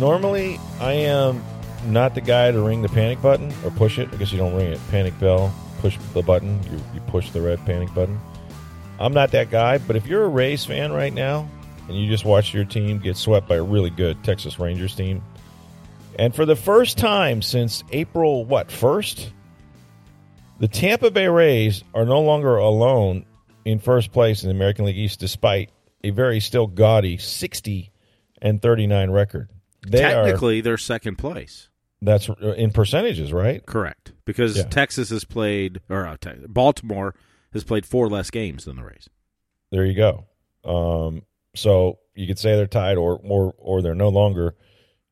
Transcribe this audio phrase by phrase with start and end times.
[0.00, 1.44] Normally, I am
[1.84, 4.08] not the guy to ring the panic button or push it.
[4.10, 4.80] I guess you don't ring it.
[4.90, 6.58] Panic bell, push the button.
[6.72, 8.18] You, you push the red panic button.
[8.98, 11.46] I'm not that guy, but if you're a Rays fan right now
[11.86, 15.22] and you just watched your team get swept by a really good Texas Rangers team,
[16.18, 19.28] and for the first time since April, what, 1st?
[20.60, 23.26] The Tampa Bay Rays are no longer alone
[23.66, 25.70] in first place in the American League East despite
[26.02, 27.90] a very still gaudy 60
[28.40, 29.50] and 39 record.
[29.86, 31.68] They Technically, are, they're second place.
[32.02, 33.64] That's in percentages, right?
[33.64, 34.12] Correct.
[34.24, 34.64] Because yeah.
[34.64, 36.16] Texas has played, or uh,
[36.48, 37.14] Baltimore
[37.52, 39.08] has played four less games than the Rays.
[39.70, 40.24] There you go.
[40.64, 41.22] Um,
[41.54, 44.54] so you could say they're tied, or or or they're no longer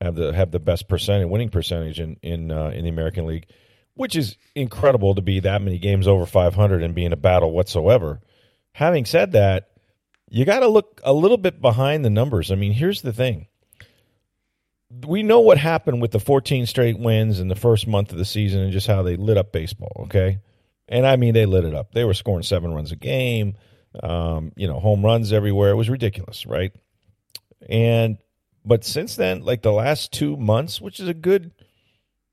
[0.00, 3.46] have the have the best percentage winning percentage in in uh, in the American League,
[3.94, 7.50] which is incredible to be that many games over 500 and be in a battle
[7.50, 8.20] whatsoever.
[8.72, 9.70] Having said that,
[10.30, 12.50] you got to look a little bit behind the numbers.
[12.50, 13.48] I mean, here's the thing.
[14.90, 18.24] We know what happened with the 14 straight wins in the first month of the
[18.24, 20.38] season and just how they lit up baseball, okay?
[20.88, 21.92] And I mean, they lit it up.
[21.92, 23.56] They were scoring seven runs a game,
[24.02, 25.70] um, you know, home runs everywhere.
[25.70, 26.72] It was ridiculous, right?
[27.68, 28.18] And
[28.64, 31.52] but since then, like the last two months, which is a good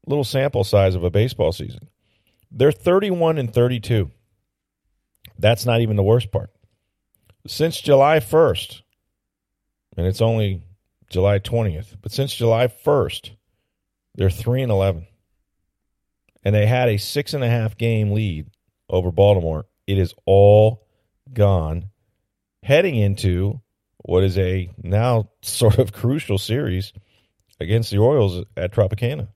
[0.08, 1.90] little sample size of a baseball season,
[2.52, 4.12] they're 31 and 32.
[5.38, 6.52] That's not even the worst part.
[7.48, 8.82] Since July 1st,
[9.98, 10.64] and it's only
[11.10, 13.32] July 20th, but since July 1st,
[14.16, 15.08] they're 3 and 11.
[16.44, 18.48] And they had a six and a half game lead
[18.90, 19.66] over Baltimore.
[19.88, 20.86] It is all
[21.34, 21.90] gone
[22.64, 23.62] heading into
[23.98, 26.94] what is a now sort of crucial series
[27.60, 29.30] against the Orioles at Tropicana.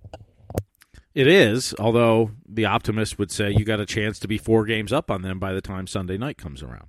[1.15, 4.93] It is, although the optimist would say you got a chance to be four games
[4.93, 6.87] up on them by the time Sunday night comes around.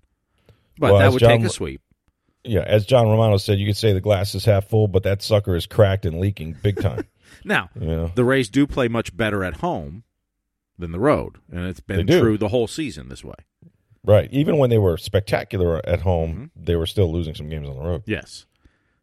[0.79, 1.81] But well, that would John, take a sweep.
[2.45, 5.23] Yeah, as John Romano said, you could say the glass is half full, but that
[5.23, 7.05] sucker is cracked and leaking big time.
[7.45, 8.11] now, yeah.
[8.15, 10.05] the Rays do play much better at home
[10.78, 13.34] than the road, and it's been true the whole season this way.
[14.03, 14.33] Right.
[14.33, 16.65] Even when they were spectacular at home, mm-hmm.
[16.65, 18.03] they were still losing some games on the road.
[18.06, 18.47] Yes.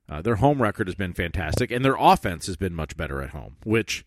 [0.09, 3.30] Uh, their home record has been fantastic, and their offense has been much better at
[3.30, 4.06] home, which,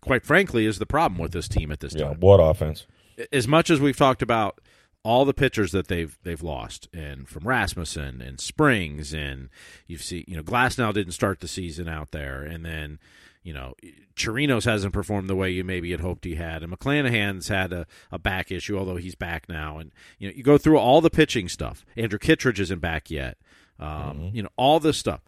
[0.00, 2.20] quite frankly, is the problem with this team at this yeah, time.
[2.20, 2.86] What offense?
[3.32, 4.60] As much as we've talked about
[5.04, 9.50] all the pitchers that they've they've lost, and from Rasmussen and Springs, and
[9.86, 12.98] you've seen you know Glasnow didn't start the season out there, and then
[13.44, 13.74] you know,
[14.16, 17.86] Chirinos hasn't performed the way you maybe had hoped he had, and McClanahan's had a,
[18.10, 19.78] a back issue, although he's back now.
[19.78, 21.84] And you know, you go through all the pitching stuff.
[21.94, 23.36] Andrew Kittredge isn't back yet.
[23.78, 24.36] Um, mm-hmm.
[24.36, 25.20] You know, all this stuff.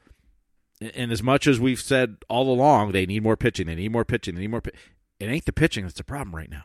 [0.81, 3.67] And as much as we've said all along, they need more pitching.
[3.67, 4.35] They need more pitching.
[4.35, 4.63] They need more.
[4.63, 4.73] Pi-
[5.21, 6.65] it ain't the pitching that's the problem right now.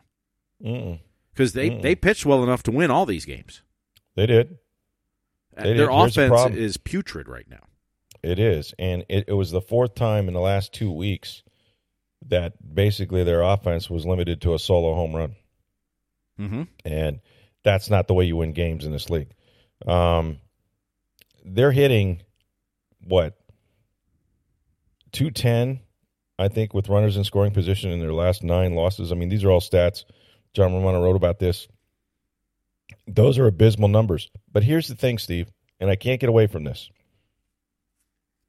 [1.33, 3.61] Because they they pitched well enough to win all these games.
[4.15, 4.57] They did.
[5.55, 5.89] They Their did.
[5.89, 7.65] offense is putrid right now.
[8.23, 11.41] It is, and it, it was the fourth time in the last two weeks
[12.27, 15.35] that basically their offense was limited to a solo home run,
[16.39, 16.63] mm-hmm.
[16.85, 17.19] and
[17.63, 19.33] that's not the way you win games in this league.
[19.87, 20.37] Um,
[21.43, 22.21] they're hitting
[23.03, 23.37] what
[25.11, 25.79] two ten,
[26.37, 29.11] I think, with runners in scoring position in their last nine losses.
[29.11, 30.05] I mean, these are all stats.
[30.53, 31.67] John Romano wrote about this.
[33.07, 34.29] Those are abysmal numbers.
[34.51, 36.89] But here's the thing, Steve, and I can't get away from this.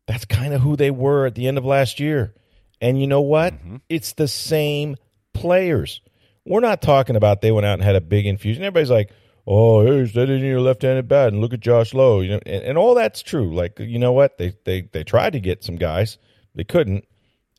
[0.07, 2.35] That's kind of who they were at the end of last year.
[2.81, 3.55] And you know what?
[3.55, 3.77] Mm-hmm.
[3.89, 4.97] It's the same
[5.33, 6.01] players.
[6.45, 8.65] We're not talking about they went out and had a big infusion.
[8.65, 9.13] Everybody's like,
[9.47, 12.21] oh, hey, they didn't need a left-handed bat, and look at Josh Lowe.
[12.21, 13.55] You know, and, and, all that's true.
[13.55, 14.39] Like, you know what?
[14.39, 16.19] They they they tried to get some guys,
[16.55, 17.07] they couldn't,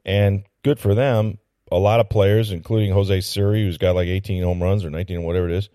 [0.06, 1.40] and good for them.
[1.74, 5.18] A lot of players, including Jose Siri, who's got like 18 home runs or 19
[5.18, 5.70] or whatever it is.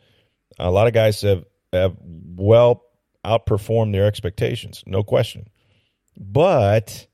[0.59, 2.85] A lot of guys have have well
[3.25, 5.49] outperformed their expectations, no question.
[6.17, 7.06] But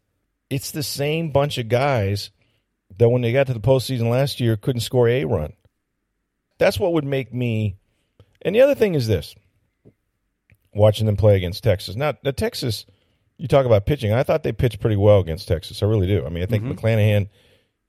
[0.51, 2.31] it's the same bunch of guys
[2.99, 5.53] that when they got to the postseason last year couldn't score a run.
[6.59, 7.77] That's what would make me.
[8.43, 9.35] And the other thing is this:
[10.75, 11.97] watching them play against Texas.
[11.97, 12.87] Now, the Texas,
[13.39, 14.13] you talk about pitching.
[14.13, 15.83] I thought they pitched pretty well against Texas.
[15.83, 16.25] I really do.
[16.25, 16.79] I mean, I think mm-hmm.
[16.79, 17.29] McClanahan,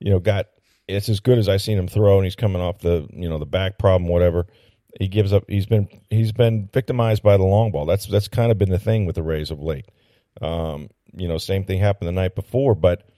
[0.00, 0.46] you know, got
[0.88, 3.38] it's as good as I've seen him throw, and he's coming off the you know
[3.38, 4.46] the back problem, whatever.
[4.98, 5.44] He gives up.
[5.48, 7.86] He's been he's been victimized by the long ball.
[7.86, 9.86] That's that's kind of been the thing with the Rays of late.
[10.40, 13.08] Um, you know, same thing happened the night before, but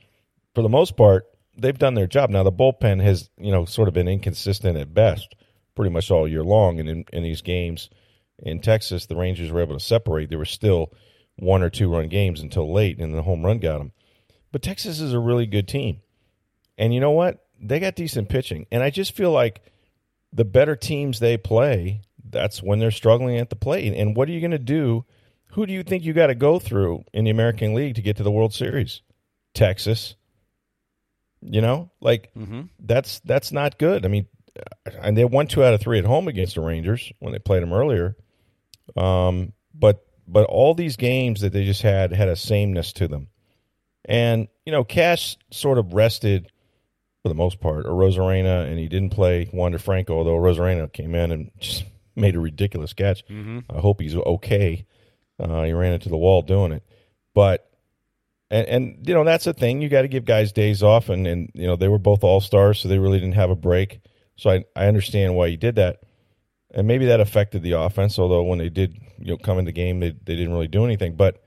[0.55, 1.27] for the most part,
[1.57, 2.31] they've done their job.
[2.31, 5.35] Now the bullpen has you know sort of been inconsistent at best,
[5.75, 6.81] pretty much all year long.
[6.81, 7.91] And in, in these games
[8.39, 10.31] in Texas, the Rangers were able to separate.
[10.31, 10.93] There were still
[11.37, 13.93] one or two run games until late, and the home run got them.
[14.51, 16.01] But Texas is a really good team,
[16.79, 17.45] and you know what?
[17.61, 19.63] They got decent pitching, and I just feel like
[20.33, 23.95] the better teams they play, that's when they're struggling at the plate.
[23.95, 25.05] And what are you going to do?
[25.53, 28.17] Who do you think you got to go through in the American League to get
[28.19, 29.01] to the World Series?
[29.55, 30.15] Texas.
[31.41, 32.63] You know, like Mm-hmm.
[32.81, 34.05] that's that's not good.
[34.05, 34.27] I mean,
[35.01, 37.63] and they won two out of three at home against the Rangers when they played
[37.63, 38.17] them earlier.
[38.97, 43.29] Um, but but all these games that they just had had a sameness to them,
[44.05, 46.51] and you know, Cash sort of rested
[47.23, 51.15] for the most part, or Arozarena, and he didn't play Wander Franco, although Arozarena came
[51.15, 51.85] in and just
[52.17, 53.27] made a ridiculous catch.
[53.27, 53.61] Mm-hmm.
[53.71, 54.87] I hope he's okay.
[55.39, 56.83] Uh, he ran into the wall doing it,
[57.35, 57.69] but
[58.51, 59.83] and, and you know that's the thing.
[59.83, 62.41] You got to give guys days off, and and you know they were both all
[62.41, 64.01] stars, so they really didn't have a break.
[64.37, 66.03] So I I understand why he did that,
[66.73, 68.19] and maybe that affected the offense.
[68.19, 70.85] Although when they did you know come in the game, they they didn't really do
[70.85, 71.43] anything, but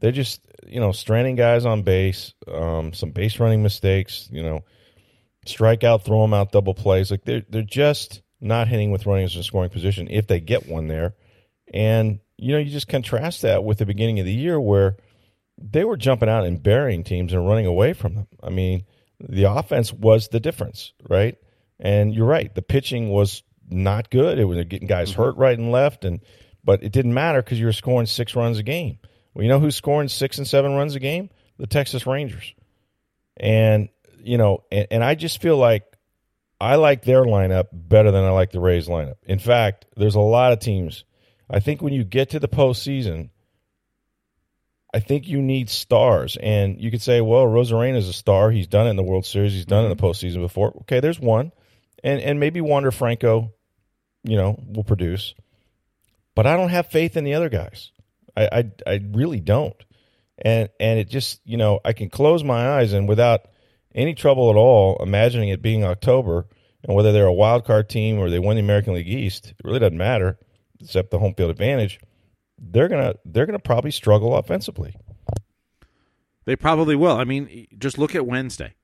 [0.00, 4.64] they're just you know stranding guys on base, um, some base running mistakes, you know,
[5.46, 7.10] strike out, throw them out, double plays.
[7.10, 10.88] Like they're they're just not hitting with runners in scoring position if they get one
[10.88, 11.14] there,
[11.72, 14.96] and you know you just contrast that with the beginning of the year where
[15.60, 18.28] they were jumping out and burying teams and running away from them.
[18.42, 18.84] I mean,
[19.20, 21.36] the offense was the difference, right?
[21.80, 24.38] And you're right, the pitching was not good.
[24.38, 25.22] It was getting guys mm-hmm.
[25.22, 26.20] hurt right and left, and
[26.64, 28.98] but it didn't matter because you were scoring six runs a game.
[29.34, 31.30] Well, you know who's scoring six and seven runs a game?
[31.58, 32.54] The Texas Rangers.
[33.36, 33.88] And
[34.28, 35.84] you know, and, and I just feel like
[36.60, 39.16] I like their lineup better than I like the Rays lineup.
[39.24, 41.04] In fact, there's a lot of teams.
[41.48, 43.30] I think when you get to the postseason,
[44.92, 46.36] I think you need stars.
[46.36, 48.50] And you could say, well, Arozarena is a star.
[48.50, 49.52] He's done it in the World Series.
[49.52, 50.76] He's done it in the postseason before.
[50.82, 51.52] Okay, there's one.
[52.04, 53.52] And and maybe Wander Franco,
[54.24, 55.34] you know, will produce.
[56.34, 57.92] But I don't have faith in the other guys.
[58.36, 59.76] I I, I really don't.
[60.38, 63.48] And and it just, you know, I can close my eyes and without
[63.94, 66.46] any trouble at all imagining it being October
[66.84, 69.64] and whether they're a wild card team or they win the American League East, it
[69.64, 70.38] really doesn't matter,
[70.80, 72.00] except the home field advantage
[72.58, 74.96] they're gonna they're gonna probably struggle offensively.
[76.44, 77.16] They probably will.
[77.16, 78.74] I mean, just look at Wednesday,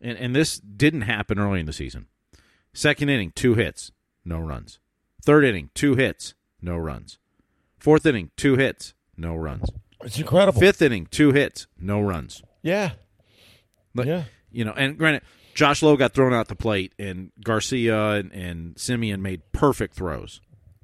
[0.00, 2.06] and and this didn't happen early in the season.
[2.72, 3.92] Second inning, two hits,
[4.24, 4.78] no runs.
[5.22, 7.18] Third inning, two hits, no runs.
[7.78, 9.70] Fourth inning, two hits, no runs.
[10.02, 10.60] It's incredible.
[10.60, 12.42] Fifth inning, two hits, no runs.
[12.62, 12.92] Yeah,
[13.94, 14.24] But, yeah.
[14.50, 15.22] You know, and granted,
[15.54, 20.40] Josh Lowe got thrown out the plate, and Garcia and, and Semien made perfect throws.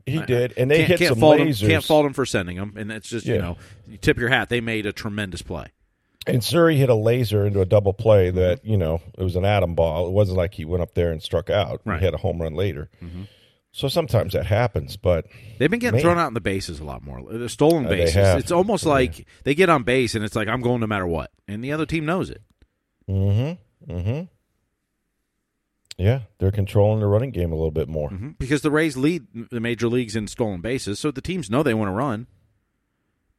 [0.06, 1.62] He did, and they can't, hit can't some fault lasers.
[1.62, 3.56] Him, can't fault him for sending them, and it's just you know,
[3.88, 4.50] you tip your hat.
[4.50, 5.68] They made a tremendous play.
[6.26, 9.46] And Siri hit a laser into a double play that you know it was an
[9.46, 10.06] atom ball.
[10.08, 11.80] It wasn't like he went up there and struck out.
[11.86, 12.00] Right.
[12.00, 12.90] He had a home run later.
[13.72, 15.26] So sometimes that happens, but
[15.58, 16.02] They've been getting Man.
[16.02, 17.20] thrown out in the bases a lot more.
[17.28, 18.14] The stolen Uh, bases.
[18.14, 18.38] have.
[18.38, 21.30] It's almost like they get on base and it's like I'm going no matter what,
[21.48, 22.42] and the other team knows it.
[23.08, 24.22] Mm-hmm, mm-hmm.
[25.96, 28.10] Yeah, they're controlling the running game a little bit more.
[28.10, 28.36] Mhm.
[28.38, 31.74] because the Rays lead the major leagues in stolen bases, so the teams know they
[31.74, 32.26] want to run,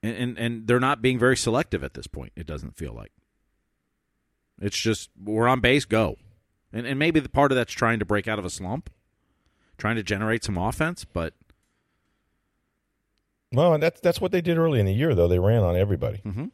[0.01, 2.31] and, and and they're not being very selective at this point.
[2.35, 3.11] It doesn't feel like
[4.61, 6.15] it's just we're on base, go,
[6.71, 8.89] and and maybe the part of that's trying to break out of a slump,
[9.77, 11.33] trying to generate some offense, but
[13.51, 15.27] Well, and that's that's what they did early in the year, though.
[15.27, 16.51] They ran on everybody, Mhm.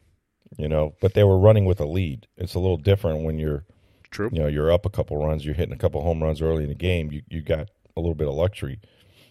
[0.58, 2.26] You know, but they were running with a lead.
[2.36, 3.64] It's a little different when you're
[4.10, 4.30] true.
[4.32, 6.68] you know you're up a couple runs, you're hitting a couple home runs early in
[6.68, 7.10] the game.
[7.10, 8.80] You you got a little bit of luxury.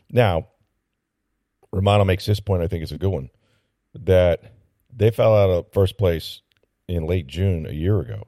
[0.09, 0.47] Now,
[1.71, 2.63] Romano makes this point.
[2.63, 3.29] I think it's a good one
[3.93, 4.53] that
[4.93, 6.41] they fell out of first place
[6.87, 8.27] in late June a year ago,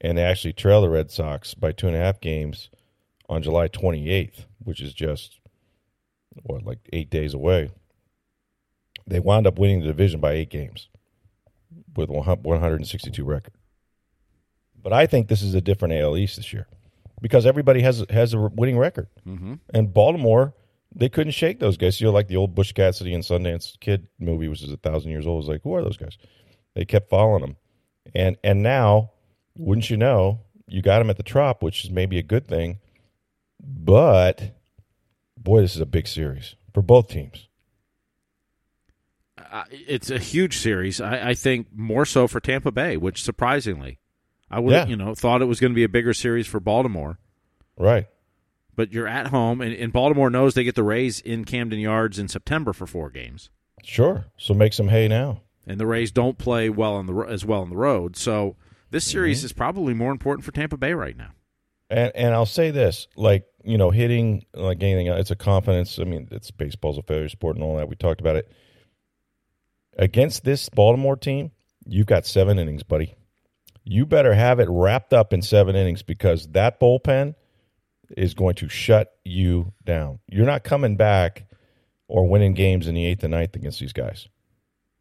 [0.00, 2.70] and they actually trailed the Red Sox by two and a half games
[3.28, 5.40] on July 28th, which is just
[6.42, 7.70] what like eight days away.
[9.06, 10.88] They wound up winning the division by eight games
[11.96, 13.54] with 162 record.
[14.82, 16.66] But I think this is a different AL East this year
[17.20, 19.54] because everybody has has a winning record, Mm-hmm.
[19.74, 20.54] and Baltimore
[20.94, 22.00] they couldn't shake those guys.
[22.00, 25.10] You know, like the old Butch Cassidy and Sundance Kid movie, which is a thousand
[25.10, 25.36] years old.
[25.36, 26.18] It was like, who are those guys?
[26.74, 27.56] They kept following them,
[28.14, 29.12] and and now,
[29.56, 32.78] wouldn't you know, you got them at the Trop, which is maybe a good thing.
[33.60, 34.54] But
[35.38, 37.48] boy, this is a big series for both teams.
[39.38, 41.00] Uh, it's a huge series.
[41.00, 43.98] I, I think more so for Tampa Bay, which surprisingly,
[44.50, 44.86] I would Yeah.
[44.86, 47.18] you know thought it was going to be a bigger series for Baltimore.
[47.78, 48.06] Right.
[48.76, 52.18] but you're at home, and, and Baltimore knows they get the Rays in Camden Yards
[52.18, 53.50] in September for four games.
[53.82, 54.26] Sure.
[54.36, 55.40] So make some hay now.
[55.66, 58.56] And the Rays don't play well on the as well on the road, so
[58.90, 59.46] this series Mm-hmm.
[59.46, 61.30] is probably more important for Tampa Bay right now.
[61.88, 65.98] And and I'll say this, like you know, hitting like anything, it's a confidence.
[65.98, 67.88] I mean, it's baseball's a failure sport and all that.
[67.88, 68.50] We talked about it.
[69.96, 71.50] Against this Baltimore team,
[71.86, 73.14] you've got seven innings, buddy.
[73.84, 77.34] You better have it wrapped up in seven innings because that bullpen
[78.16, 80.20] is going to shut you down.
[80.28, 81.46] You're not coming back
[82.08, 84.28] or winning games in the eighth and ninth against these guys.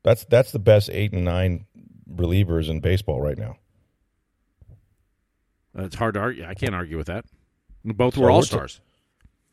[0.04, 1.66] That's that's the best eight and nine
[2.12, 3.58] relievers in baseball right now.
[5.76, 6.46] It's hard to argue.
[6.46, 7.26] I can't argue with that.
[7.86, 8.82] Both So were all stars.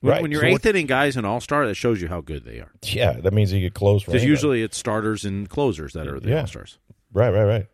[0.00, 2.20] When, Right, when your so eighth inning guys an all star, that shows you how
[2.20, 2.70] good they are.
[2.84, 6.28] Yeah, that means you get close Because usually it's starters and closers that are the
[6.30, 6.40] Yeah.
[6.42, 6.78] all stars.
[7.12, 7.66] Right, right, right.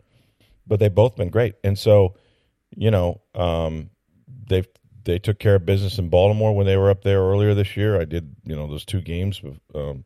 [0.66, 2.14] But they've both been great, and so
[2.74, 3.90] you know um,
[4.48, 4.64] they
[5.04, 8.00] they took care of business in Baltimore when they were up there earlier this year.
[8.00, 9.42] I did you know those two games
[9.74, 10.04] um,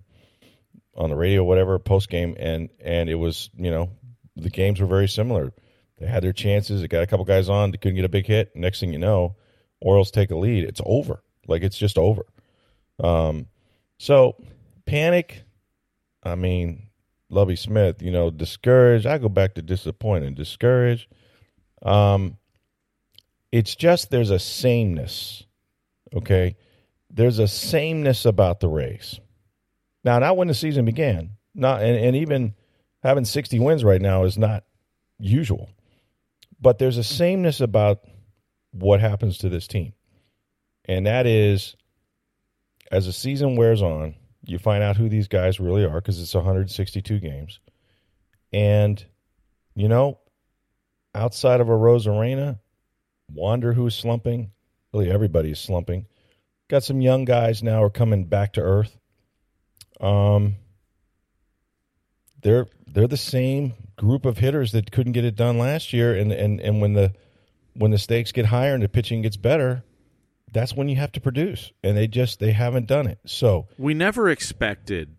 [0.96, 3.90] on the radio, whatever post game, and and it was you know
[4.34, 5.52] the games were very similar.
[5.98, 6.80] They had their chances.
[6.80, 7.70] They got a couple guys on.
[7.70, 8.56] They couldn't get a big hit.
[8.56, 9.36] Next thing you know,
[9.80, 10.64] Orioles take a lead.
[10.64, 11.22] It's over.
[11.48, 12.26] Like it's just over.
[13.02, 13.46] Um,
[13.98, 14.36] so
[14.86, 15.42] panic.
[16.22, 16.88] I mean,
[17.30, 19.06] Lovie Smith, you know, discouraged.
[19.06, 21.08] I go back to disappointed, discouraged.
[21.82, 22.36] Um,
[23.52, 25.44] it's just there's a sameness.
[26.14, 26.56] Okay,
[27.10, 29.20] there's a sameness about the race.
[30.04, 31.32] Now, not when the season began.
[31.54, 32.54] Not and, and even
[33.02, 34.64] having 60 wins right now is not
[35.18, 35.68] usual.
[36.60, 38.04] But there's a sameness about
[38.72, 39.92] what happens to this team.
[40.88, 41.76] And that is
[42.90, 44.14] as the season wears on,
[44.44, 47.60] you find out who these guys really are because it's 162 games.
[48.52, 49.04] And,
[49.74, 50.18] you know,
[51.14, 52.58] outside of a Arozarena,
[53.30, 54.52] Wander who's slumping,
[54.92, 56.06] really everybody is slumping.
[56.68, 58.98] Got some young guys now are coming back to earth.
[60.00, 60.56] Um,
[62.42, 66.32] they're they're the same group of hitters that couldn't get it done last year, and
[66.32, 67.12] and and when the
[67.74, 69.82] when the stakes get higher and the pitching gets better,
[70.52, 73.18] that's when you have to produce, and they just they haven't done it.
[73.26, 75.16] So We never expected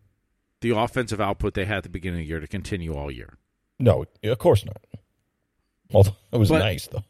[0.62, 3.38] the offensive output they had at the beginning of the year to continue all year.
[3.80, 4.82] no, of course not.
[5.94, 7.04] Although it was But- nice though.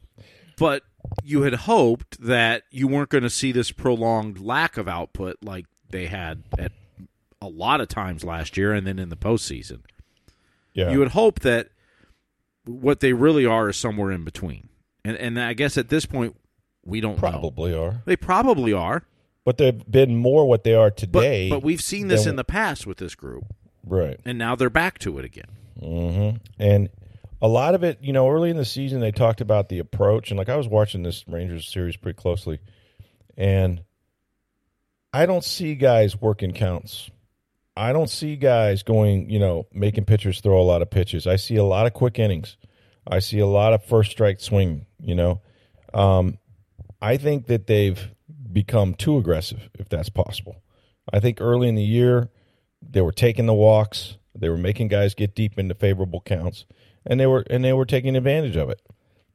[0.57, 0.83] But
[1.23, 5.65] you had hoped that you weren't going to see this prolonged lack of output like
[5.89, 6.73] they had at
[7.41, 9.79] a lot of times last year and then in the postseason.
[10.73, 11.69] Yeah, You would hope that
[12.65, 14.67] what they really are is somewhere in between.
[15.05, 16.35] And and I guess at this point
[16.89, 17.19] we don't know.
[17.29, 19.03] probably are, They probably are.
[19.45, 21.49] but they've been more what they are today.
[21.49, 23.45] but we've seen this in the past with this group,
[23.85, 24.19] right.
[24.25, 25.47] and now they're back to it again.
[25.79, 26.29] hmm
[26.59, 26.89] And
[27.41, 30.29] a lot of it, you know, early in the season, they talked about the approach.
[30.29, 32.59] And like I was watching this Rangers series pretty closely,
[33.37, 33.81] and
[35.13, 37.09] I don't see guys working counts.
[37.77, 41.25] I don't see guys going, you know, making pitchers throw a lot of pitches.
[41.25, 42.57] I see a lot of quick innings.
[43.07, 45.41] I see a lot of first strike swing, you know.
[45.93, 46.37] Um,
[47.01, 48.09] I think that they've
[48.51, 50.61] become too aggressive, if that's possible.
[51.11, 52.29] I think early in the year,
[52.81, 54.17] they were taking the walks.
[54.35, 56.65] They were making guys get deep into favorable counts,
[57.05, 58.81] and they were and they were taking advantage of it.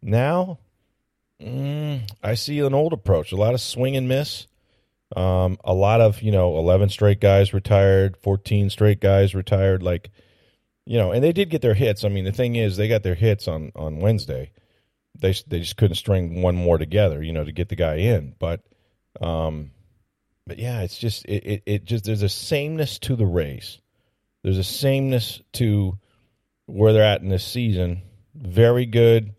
[0.00, 0.58] Now,
[1.42, 3.32] mm, I see an old approach.
[3.32, 4.46] A lot of swing and miss.
[5.16, 9.82] Um, a lot of you know, eleven straight guys retired, fourteen straight guys retired.
[9.82, 10.10] Like,
[10.86, 12.04] you know, and they did get their hits.
[12.04, 14.52] I mean, the thing is, they got their hits on on Wednesday.
[15.24, 18.34] They they just couldn't string one more together, you know, to get the guy in.
[18.38, 18.60] But,
[19.22, 19.70] um,
[20.46, 23.80] but yeah, it's just it, it, it just there's a sameness to the race.
[24.42, 25.98] There's a sameness to
[26.66, 28.02] where they're at in this season.
[28.34, 29.34] Very good.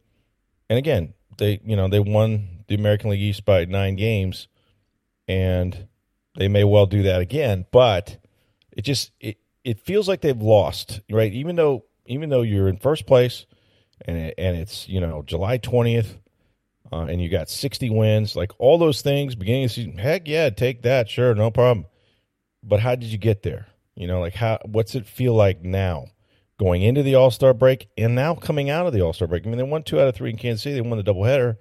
[0.71, 4.47] And again, they you know, they won the American League East by nine games
[5.27, 5.87] and
[6.35, 8.17] they may well do that again, but
[8.71, 11.31] it just it, it feels like they've lost, right?
[11.31, 13.45] Even though even though you're in first place
[14.01, 16.17] and it, and it's, you know, July 20th
[16.91, 20.49] uh, and you got 60 wins, like all those things beginning of season, heck yeah,
[20.49, 21.85] take that, sure, no problem.
[22.63, 23.67] But how did you get there?
[23.95, 26.07] You know, like how what's it feel like now?
[26.57, 29.45] Going into the All Star break and now coming out of the All Star break.
[29.45, 30.75] I mean, they won two out of three in Kansas City.
[30.75, 31.57] They won the doubleheader.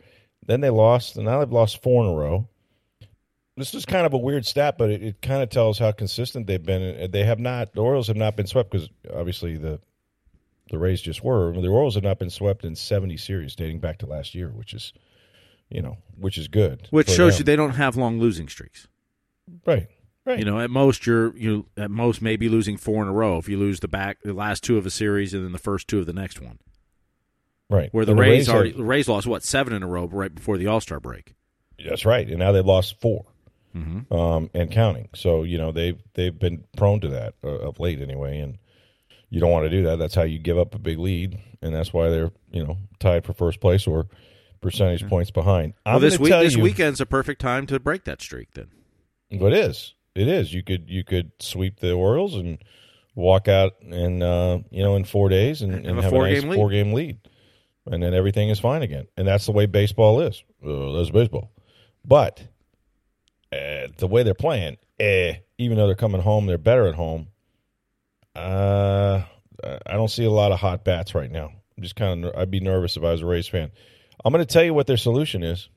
[0.47, 2.49] Then they lost, and now they've lost four in a row.
[3.57, 6.47] This is kind of a weird stat, but it, it kind of tells how consistent
[6.47, 7.11] they've been.
[7.11, 7.73] They have not.
[7.73, 9.81] The Orioles have not been swept because obviously the
[10.71, 11.53] the Rays just were.
[11.53, 14.73] The Orioles have not been swept in seventy series dating back to last year, which
[14.75, 14.93] is
[15.71, 16.87] you know which is good.
[16.91, 17.41] Which shows them.
[17.41, 18.87] you they don't have long losing streaks.
[19.67, 19.89] right,
[20.25, 20.39] right.
[20.39, 23.49] You know, at most you're you at most maybe losing four in a row if
[23.49, 25.99] you lose the back the last two of a series and then the first two
[25.99, 26.59] of the next one.
[27.71, 27.89] right.
[27.93, 30.35] Where the And Rays, have- already the Rays lost what seven in a row right
[30.35, 31.35] before the All Star break.
[31.87, 32.27] That's right.
[32.29, 33.27] And now they've lost four.
[33.77, 34.15] Mm-hmm.
[34.15, 35.09] um, and counting.
[35.17, 38.57] So you know they've they've been prone to that uh, of late anyway, and
[39.35, 39.99] you don't want to do that.
[39.99, 43.25] That's how you give up a big lead, and that's why they're you know tied
[43.25, 44.07] for first place or
[44.61, 45.75] percentage points behind.
[45.85, 48.55] I'm Well, this week, this you, weekend's a perfect time to break that streak.
[48.55, 48.69] Then
[49.33, 49.95] But it is.
[50.15, 50.55] It is.
[50.55, 52.59] You could you could sweep the Orioles and
[53.17, 56.13] walk out and uh, you know in four days and, And and have a have
[56.13, 56.57] a nice four-game lead.
[56.57, 57.19] four game lead,
[57.87, 59.09] and then everything is fine again.
[59.17, 60.45] And that's the way baseball is.
[60.65, 61.51] Uh, that's baseball.
[62.05, 62.41] But
[63.51, 67.31] uh, the way they're playing, eh, even though they're coming home, they're better at home.
[68.35, 69.23] Uh,
[69.63, 71.51] I don't see a lot of hot bats right now.
[71.77, 72.35] I'm just kind of.
[72.37, 73.71] I'd be nervous if I was a Rays fan.
[74.25, 75.69] I'm going to tell you what their solution is.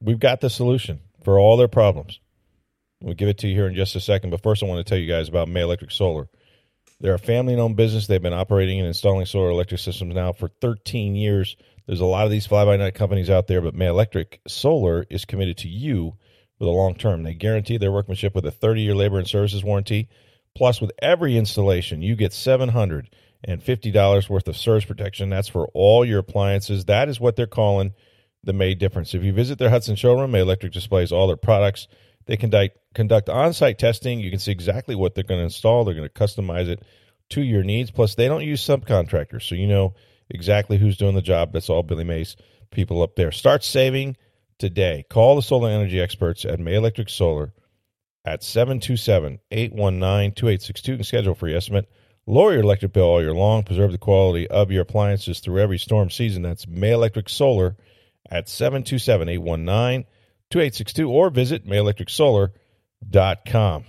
[0.00, 2.20] We've got the solution for all their problems.
[3.00, 4.30] We'll give it to you here in just a second.
[4.30, 6.28] But first, I want to tell you guys about May Electric Solar.
[7.00, 8.06] They're a family owned business.
[8.06, 11.56] They've been operating and installing solar electric systems now for 13 years.
[11.86, 15.04] There's a lot of these fly by night companies out there, but May Electric Solar
[15.10, 16.14] is committed to you
[16.58, 17.24] for the long term.
[17.24, 20.08] They guarantee their workmanship with a 30 year labor and services warranty.
[20.54, 25.30] Plus, with every installation, you get $750 worth of surge protection.
[25.30, 26.84] That's for all your appliances.
[26.84, 27.94] That is what they're calling
[28.44, 29.14] the May difference.
[29.14, 31.88] If you visit their Hudson showroom, May Electric displays all their products.
[32.26, 34.20] They conduct conduct on-site testing.
[34.20, 35.84] You can see exactly what they're going to install.
[35.84, 36.82] They're going to customize it
[37.30, 37.90] to your needs.
[37.90, 39.94] Plus, they don't use subcontractors, so you know
[40.28, 41.52] exactly who's doing the job.
[41.52, 42.36] That's all Billy Mays
[42.70, 43.32] people up there.
[43.32, 44.16] Start saving
[44.58, 45.04] today.
[45.08, 47.52] Call the solar energy experts at May Electric Solar
[48.24, 51.90] at 727-819-2862 and schedule a free estimate.
[52.26, 53.64] Lower your electric bill all year long.
[53.64, 56.42] Preserve the quality of your appliances through every storm season.
[56.42, 57.76] That's May Electric Solar
[58.30, 63.84] at 727-819-2862 or visit mayelectricsolar.com.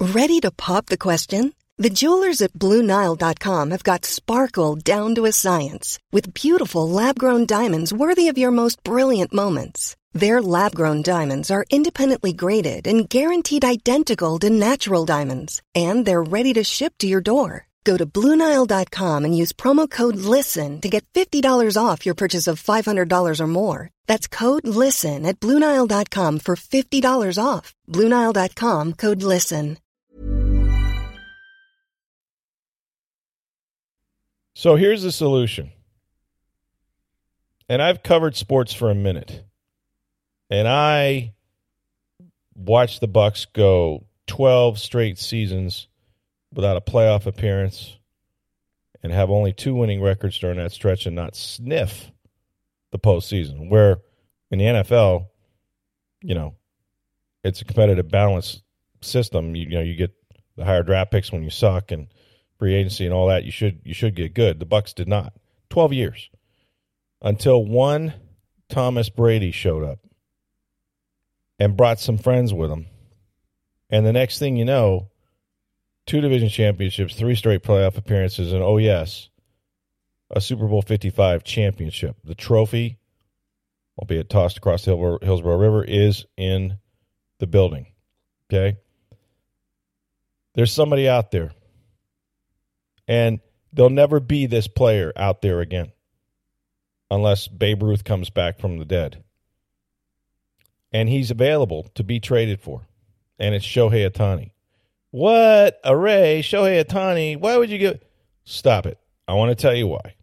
[0.00, 1.52] Ready to pop the question?
[1.76, 7.46] The jewelers at BlueNile.com have got sparkle down to a science with beautiful lab grown
[7.46, 9.96] diamonds worthy of your most brilliant moments.
[10.12, 16.22] Their lab grown diamonds are independently graded and guaranteed identical to natural diamonds, and they're
[16.22, 17.68] ready to ship to your door.
[17.84, 22.62] Go to BlueNile.com and use promo code LISTEN to get $50 off your purchase of
[22.62, 23.90] $500 or more.
[24.06, 27.74] That's code LISTEN at BlueNile.com for $50 off.
[27.88, 29.78] BlueNile.com code LISTEN.
[34.54, 35.72] So here's the solution.
[37.66, 39.44] And I've covered sports for a minute.
[40.50, 41.32] And I
[42.54, 45.88] watched the Bucks go 12 straight seasons
[46.52, 47.96] without a playoff appearance
[49.02, 52.10] and have only two winning records during that stretch and not sniff
[52.90, 53.70] the postseason.
[53.70, 53.98] Where
[54.50, 55.28] in the NFL,
[56.22, 56.56] you know,
[57.44, 58.62] it's a competitive balance
[59.00, 59.54] system.
[59.54, 60.12] You, you know, you get
[60.56, 62.08] the higher draft picks when you suck and
[62.58, 63.44] free agency and all that.
[63.44, 64.58] You should you should get good.
[64.58, 65.32] The Bucks did not.
[65.70, 66.28] Twelve years
[67.22, 68.12] until one
[68.68, 70.00] Thomas Brady showed up
[71.60, 72.86] and brought some friends with him,
[73.88, 75.10] and the next thing you know,
[76.06, 79.28] two division championships, three straight playoff appearances, and oh yes,
[80.30, 82.16] a Super Bowl Fifty Five championship.
[82.24, 82.98] The trophy,
[83.96, 86.78] albeit tossed across the Hillsborough, Hillsborough River, is in
[87.38, 87.86] the building.
[88.52, 88.78] Okay.
[90.54, 91.52] There's somebody out there
[93.10, 93.40] and
[93.72, 95.90] there'll never be this player out there again
[97.10, 99.24] unless Babe Ruth comes back from the dead.
[100.92, 102.86] And he's available to be traded for.
[103.38, 104.50] And it's Shohei Ohtani.
[105.10, 105.78] What?
[105.84, 107.38] Array, Shohei Ohtani.
[107.38, 108.00] Why would you give
[108.44, 108.98] Stop it.
[109.28, 110.14] I want to tell you why.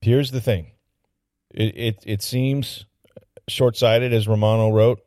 [0.00, 0.70] Here's the thing.
[1.50, 2.86] It it, it seems
[3.48, 5.04] short sighted as Romano wrote.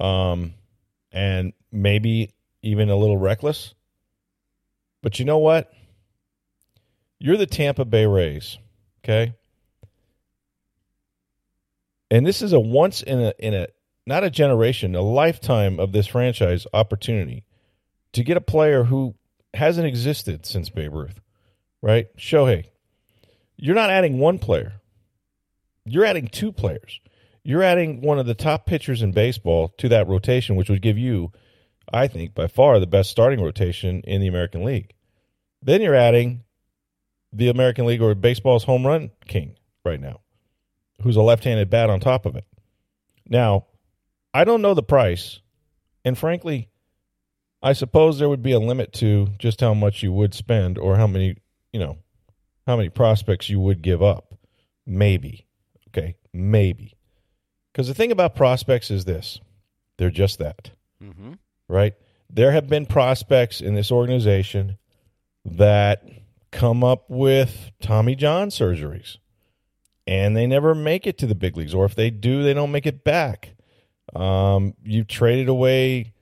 [0.00, 0.54] Um
[1.12, 3.74] and maybe even a little reckless.
[5.02, 5.72] But you know what?
[7.18, 8.58] You're the Tampa Bay Rays,
[9.04, 9.34] okay?
[12.10, 13.66] And this is a once in a in a
[14.06, 17.44] not a generation, a lifetime of this franchise opportunity
[18.12, 19.14] to get a player who
[19.54, 21.20] hasn't existed since Babe Ruth,
[21.82, 22.06] right?
[22.16, 22.66] Shohei.
[23.56, 24.74] You're not adding one player.
[25.84, 27.00] You're adding two players.
[27.42, 30.98] You're adding one of the top pitchers in baseball to that rotation, which would give
[30.98, 31.32] you,
[31.92, 34.94] I think, by far the best starting rotation in the American League.
[35.62, 36.42] Then you're adding
[37.32, 40.20] the American League or baseball's home run king right now,
[41.02, 42.44] who's a left handed bat on top of it.
[43.28, 43.66] Now,
[44.36, 45.40] I don't know the price,
[46.04, 46.68] and frankly,
[47.62, 50.96] I suppose there would be a limit to just how much you would spend or
[50.96, 51.36] how many,
[51.72, 51.98] you know,
[52.66, 54.34] how many prospects you would give up.
[54.86, 55.46] Maybe.
[55.88, 56.16] Okay.
[56.32, 56.94] Maybe.
[57.72, 59.40] Because the thing about prospects is this
[59.96, 60.70] they're just that,
[61.02, 61.32] Mm-hmm.
[61.68, 61.94] right?
[62.30, 64.78] There have been prospects in this organization
[65.44, 66.04] that
[66.50, 69.18] come up with Tommy John surgeries.
[70.06, 72.70] and they never make it to the big leagues, or if they do, they don't
[72.72, 73.55] make it back.
[74.14, 76.12] Um, you traded away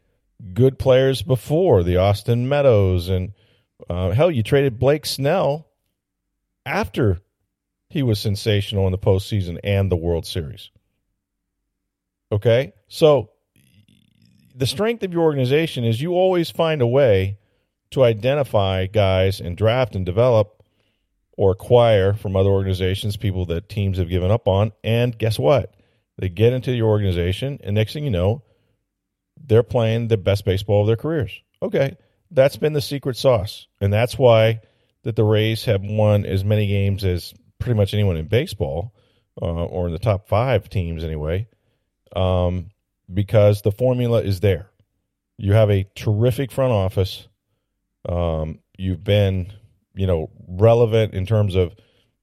[0.52, 3.32] good players before the Austin Meadows, and
[3.88, 5.68] uh, hell, you traded Blake Snell
[6.66, 7.20] after
[7.88, 10.70] he was sensational in the postseason and the World Series.
[12.32, 13.30] Okay, so
[14.54, 17.38] the strength of your organization is you always find a way
[17.90, 20.62] to identify guys and draft and develop
[21.36, 24.72] or acquire from other organizations people that teams have given up on.
[24.82, 25.74] And guess what?
[26.18, 28.42] They get into your organization, and next thing you know,
[29.36, 31.42] they're playing the best baseball of their careers.
[31.60, 31.96] Okay,
[32.30, 34.60] that's been the secret sauce, and that's why
[35.02, 38.94] that the Rays have won as many games as pretty much anyone in baseball,
[39.40, 41.48] uh, or in the top five teams anyway,
[42.14, 42.70] um,
[43.12, 44.70] because the formula is there.
[45.36, 47.26] You have a terrific front office.
[48.08, 49.52] Um, you've been
[49.94, 51.74] you know, relevant in terms of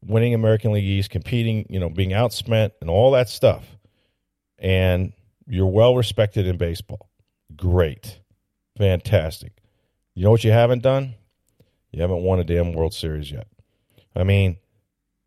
[0.06, 3.64] winning American League East, competing, you know, being outspent and all that stuff.
[4.62, 5.12] And
[5.48, 7.10] you're well respected in baseball.
[7.56, 8.20] Great.
[8.78, 9.54] Fantastic.
[10.16, 11.16] You know what you haven't done?
[11.92, 13.48] You haven't won a damn World Series yet.
[14.16, 14.58] I mean,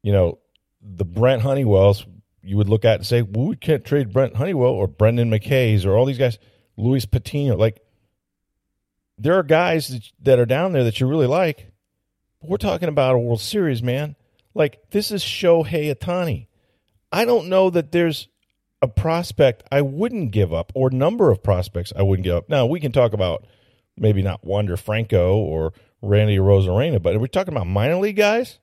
[0.03, 0.38] you know,
[0.81, 2.07] the Brent Honeywells
[2.44, 5.87] you would look at and say, well, we can't trade Brent Honeywell or Brendan McKay's
[5.87, 6.38] or all these guys,
[6.77, 7.57] Luis Patino.
[7.57, 7.81] Like,
[9.16, 11.73] there are guys that, are down there that you really like
[12.40, 14.16] But we're talking about a World Series, man.
[14.55, 16.49] Like this is Shohei Ohtani.
[17.11, 18.29] I don't know that there's
[18.85, 22.49] a prospect I wouldn't give up or number of prospects I wouldn't give up.
[22.49, 23.47] Now we can talk about
[23.97, 28.59] maybe not Wander Franco or Randy Arozarena, but we're we talking about minor league guys?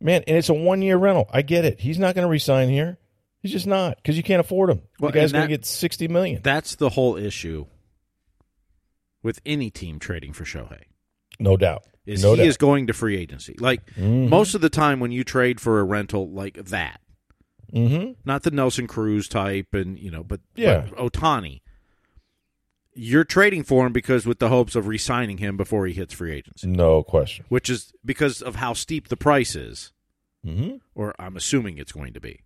[0.00, 1.28] Man, and it's a one year rental.
[1.32, 1.80] I get it.
[1.80, 2.98] He's not going to resign here.
[3.40, 4.82] He's just not because you can't afford him.
[4.98, 6.40] Well, the guy's going to get sixty million.
[6.42, 7.66] That's the whole issue
[9.22, 10.84] with any team trading for Shohei.
[11.38, 11.84] No doubt.
[12.06, 12.46] Is no he doubt.
[12.46, 13.56] is going to free agency.
[13.58, 14.28] Like mm-hmm.
[14.28, 17.00] most of the time when you trade for a rental like that,
[17.72, 18.12] mm-hmm.
[18.24, 21.60] not the Nelson Cruz type, and you know, but yeah, but Ohtani,
[22.94, 26.32] you're trading for him because with the hopes of re-signing him before he hits free
[26.32, 26.66] agency.
[26.66, 27.44] No question.
[27.48, 29.92] Which is because of how steep the price is,
[30.44, 30.76] mm-hmm.
[30.94, 32.40] or I'm assuming it's going to be.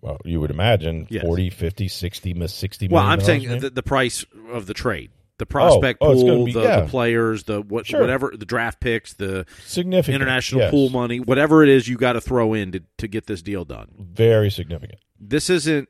[0.00, 1.24] Well, you would imagine yes.
[1.24, 5.98] 40, 50, 60, 60 Well, I'm saying the, the price of the trade the prospect
[6.00, 6.80] oh, oh, pool, be, the, yeah.
[6.80, 8.00] the, players, the what, sure.
[8.00, 10.70] whatever, the draft picks, the significant international yes.
[10.70, 13.64] pool money, whatever it is, you got to throw in to, to get this deal
[13.64, 13.88] done.
[13.98, 15.00] Very significant.
[15.18, 15.88] This isn't,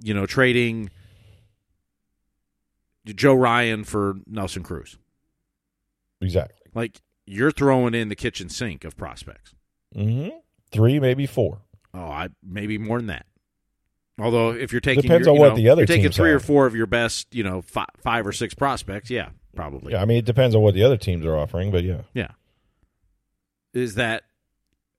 [0.00, 0.90] you know, trading
[3.06, 4.98] Joe Ryan for Nelson Cruz.
[6.20, 6.56] Exactly.
[6.74, 9.54] Like you're throwing in the kitchen sink of prospects.
[9.96, 10.36] Mm-hmm.
[10.72, 11.62] Three, maybe four.
[11.94, 13.26] Oh, I maybe more than that.
[14.18, 16.40] Although if you're taking depends your, on what know, the other you're taking three or
[16.40, 19.92] four of your best, you know, five, five or six prospects, yeah, probably.
[19.92, 22.32] Yeah, I mean it depends on what the other teams are offering, but yeah, yeah.
[23.72, 24.24] Is that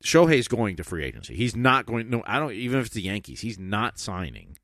[0.03, 1.35] Shohei's going to free agency?
[1.35, 2.09] He's not going.
[2.09, 2.53] No, I don't.
[2.53, 4.57] Even if it's the Yankees, he's not signing.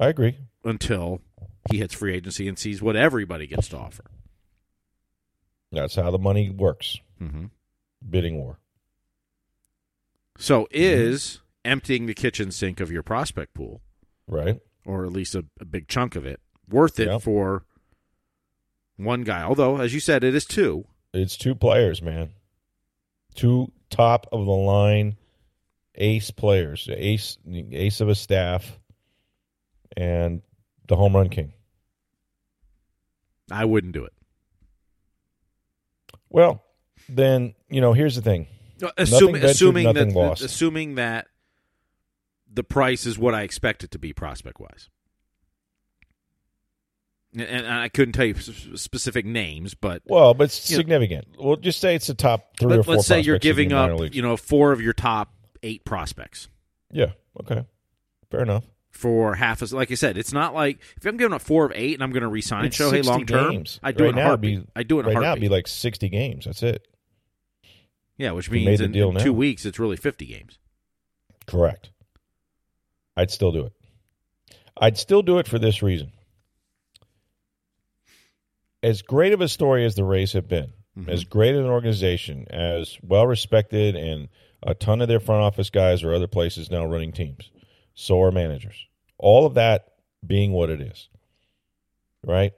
[0.00, 1.20] I agree until
[1.70, 4.04] he hits free agency and sees what everybody gets to offer.
[5.70, 6.98] That's how the money works.
[7.22, 7.46] Mm-hmm.
[8.08, 8.58] Bidding war.
[10.38, 13.82] So is emptying the kitchen sink of your prospect pool,
[14.26, 17.22] right, or at least a, a big chunk of it, worth it yep.
[17.22, 17.64] for
[18.96, 19.42] one guy?
[19.42, 20.84] Although, as you said, it is two.
[21.12, 22.30] It's two players, man.
[23.34, 25.16] Two top of the line
[25.96, 27.38] ace players, ace
[27.72, 28.78] ace of a staff,
[29.96, 30.42] and
[30.88, 31.52] the home run king.
[33.50, 34.12] I wouldn't do it.
[36.28, 36.62] Well,
[37.08, 37.92] then you know.
[37.92, 38.46] Here's the thing.
[38.96, 40.42] Assuming, ventured, assuming that, lost.
[40.42, 41.26] assuming that
[42.52, 44.88] the price is what I expect it to be prospect wise.
[47.32, 51.28] And I couldn't tell you specific names, but well, but it's significant.
[51.38, 52.94] Know, we'll just say it's the top three let, or four.
[52.96, 55.32] Let's say you're giving up, you know, four of your top
[55.62, 56.48] eight prospects.
[56.90, 57.12] Yeah.
[57.40, 57.64] Okay.
[58.32, 58.64] Fair enough.
[58.90, 61.72] For half as, like I said, it's not like if I'm giving up four of
[61.76, 63.62] eight and I'm going to resign it's Shohei long term.
[63.80, 64.66] I do right it heartbeat.
[64.66, 65.30] Be, I do it right now.
[65.30, 66.46] It'd be like sixty games.
[66.46, 66.88] That's it.
[68.18, 70.58] Yeah, which means in, in two weeks it's really fifty games.
[71.46, 71.92] Correct.
[73.16, 73.72] I'd still do it.
[74.80, 76.12] I'd still do it for this reason.
[78.82, 81.08] As great of a story as the Rays have been, Mhm.
[81.08, 84.28] as great an organization, as well respected, and
[84.62, 87.50] a ton of their front office guys are other places now running teams.
[87.94, 88.86] So are managers.
[89.18, 89.92] All of that
[90.26, 91.08] being what it is,
[92.24, 92.52] right?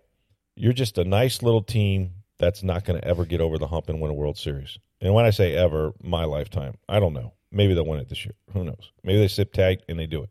[0.54, 3.88] You're just a nice little team that's not going to ever get over the hump
[3.88, 4.78] and win a World Series.
[5.00, 7.32] And when I say ever, my lifetime, I don't know.
[7.50, 8.34] Maybe they'll win it this year.
[8.52, 8.92] Who knows?
[9.02, 10.30] Maybe they sip tight and they do it.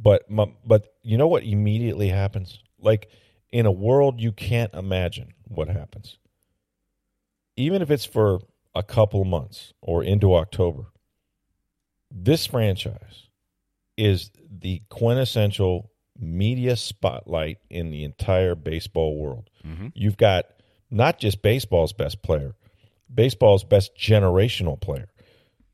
[0.00, 2.60] But my, but you know what immediately happens?
[2.78, 3.08] Like
[3.50, 6.18] in a world you can't imagine what happens.
[7.56, 8.40] Even if it's for
[8.74, 10.86] a couple months or into October,
[12.10, 13.28] this franchise
[13.96, 19.50] is the quintessential media spotlight in the entire baseball world.
[19.66, 19.88] Mm-hmm.
[19.94, 20.46] You've got
[20.90, 22.54] not just baseball's best player,
[23.12, 25.08] baseball's best generational player.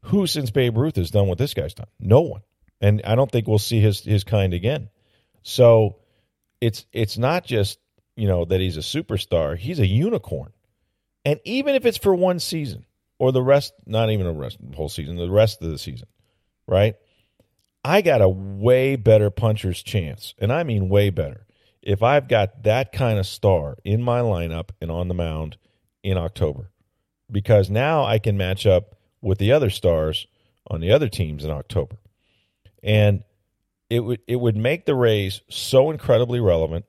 [0.05, 1.87] Who since Babe Ruth has done what this guy's done?
[1.99, 2.43] No one.
[2.81, 4.91] And I don't think we'll see his his kind again.
[5.43, 5.97] So
[6.61, 7.79] it's it's not just,
[8.17, 10.53] you know, that he's a superstar, he's a unicorn.
[11.25, 12.85] And even if it's for one season
[13.19, 16.09] or the rest not even the rest whole season, the rest of the season,
[16.67, 16.97] right?
[17.85, 21.47] I got a way better puncher's chance, and I mean way better,
[21.83, 25.59] if I've got that kind of star in my lineup and on the mound
[26.03, 26.71] in October.
[27.31, 30.27] Because now I can match up with the other stars
[30.67, 31.97] on the other teams in October.
[32.85, 33.25] And
[33.91, 36.85] it would it would make the Rays so incredibly relevant.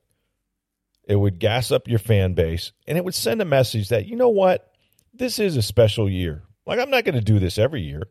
[1.07, 4.15] It would gas up your fan base and it would send a message that you
[4.15, 4.71] know what?
[5.13, 6.43] This is a special year.
[6.65, 8.03] Like I'm not going to do this every year.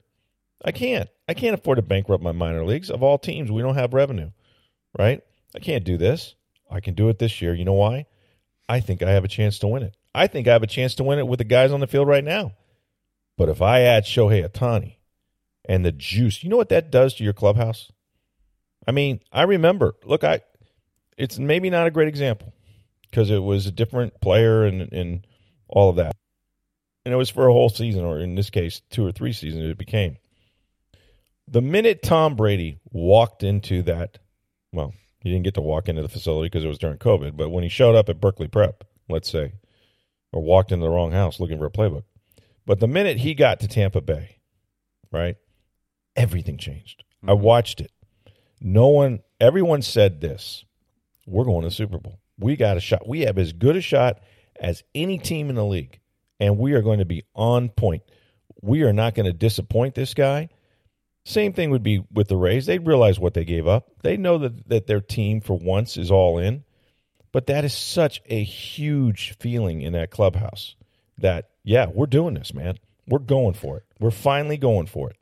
[0.64, 1.08] I can't.
[1.28, 2.90] I can't afford to bankrupt my minor leagues.
[2.90, 4.30] Of all teams, we don't have revenue,
[4.98, 5.22] right?
[5.54, 6.34] I can't do this.
[6.70, 7.54] I can do it this year.
[7.54, 8.06] You know why?
[8.68, 9.96] I think I have a chance to win it.
[10.14, 12.08] I think I have a chance to win it with the guys on the field
[12.08, 12.52] right now.
[13.36, 14.96] But if I add Shohei Ohtani
[15.66, 17.90] and the juice, you know what that does to your clubhouse?
[18.86, 19.94] I mean, I remember.
[20.04, 20.40] Look, I
[21.16, 22.52] it's maybe not a great example
[23.10, 25.26] because it was a different player and and
[25.68, 26.14] all of that,
[27.04, 29.64] and it was for a whole season, or in this case, two or three seasons.
[29.64, 30.16] It became
[31.48, 34.18] the minute Tom Brady walked into that.
[34.72, 37.50] Well, he didn't get to walk into the facility because it was during COVID, but
[37.50, 39.52] when he showed up at Berkeley Prep, let's say,
[40.32, 42.04] or walked into the wrong house looking for a playbook,
[42.66, 44.38] but the minute he got to Tampa Bay,
[45.12, 45.36] right,
[46.16, 47.04] everything changed.
[47.22, 47.42] I mm-hmm.
[47.42, 47.92] watched it.
[48.60, 50.64] No one, everyone said this
[51.26, 52.20] we're going to the Super Bowl.
[52.38, 53.06] We got a shot.
[53.06, 54.20] We have as good a shot
[54.60, 56.00] as any team in the league,
[56.40, 58.02] and we are going to be on point.
[58.60, 60.48] We are not going to disappoint this guy.
[61.24, 62.66] Same thing would be with the Rays.
[62.66, 63.88] They realize what they gave up.
[64.02, 66.64] They know that, that their team, for once, is all in.
[67.32, 70.76] But that is such a huge feeling in that clubhouse
[71.18, 72.78] that, yeah, we're doing this, man.
[73.08, 73.84] We're going for it.
[73.98, 75.16] We're finally going for it.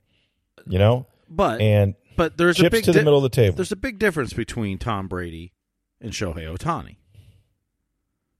[0.67, 1.07] You know?
[1.29, 3.57] But And but there's a big to the di- middle of the table.
[3.57, 5.53] There's a big difference between Tom Brady
[6.01, 6.97] and Shohei Ohtani.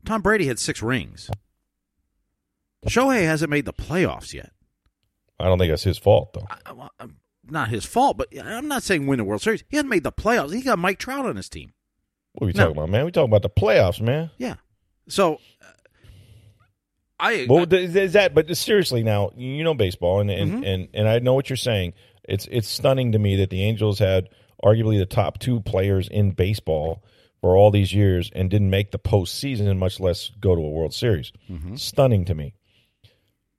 [0.05, 1.31] Tom Brady had six rings.
[2.87, 4.51] Shohei hasn't made the playoffs yet.
[5.39, 6.47] I don't think that's his fault, though.
[6.51, 7.07] I, I-
[7.45, 9.65] not his fault, but I'm not saying win the World Series.
[9.69, 10.55] He hasn't made the playoffs.
[10.55, 11.73] He got Mike Trout on his team.
[12.35, 12.65] What are we No.
[12.67, 13.05] talking about, man?
[13.05, 14.31] We talking about the playoffs, man.
[14.39, 14.55] Yeah.
[15.09, 15.67] So uh,
[17.19, 18.33] I Well, th- is that?
[18.33, 20.65] But seriously, now you know baseball, and and, Mm-hmm.
[20.65, 21.95] and and I know what you're saying.
[22.25, 24.29] It's it's stunning to me that the Angels had
[24.63, 27.03] arguably the top two players in baseball
[27.41, 30.71] for all these years and didn't make the postseason, and much less go to a
[30.71, 31.33] World Series.
[31.51, 31.75] Mm-hmm.
[31.75, 32.55] Stunning to me.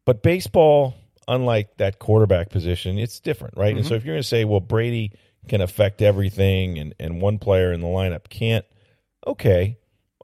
[0.06, 0.96] But baseball,
[1.28, 3.70] unlike that quarterback position, it's different, right?
[3.70, 3.80] Mm-hmm.
[3.80, 5.12] And so if you're going to say, well, Brady
[5.48, 8.66] can affect everything, and and one player in the lineup can't,
[9.28, 9.78] okay,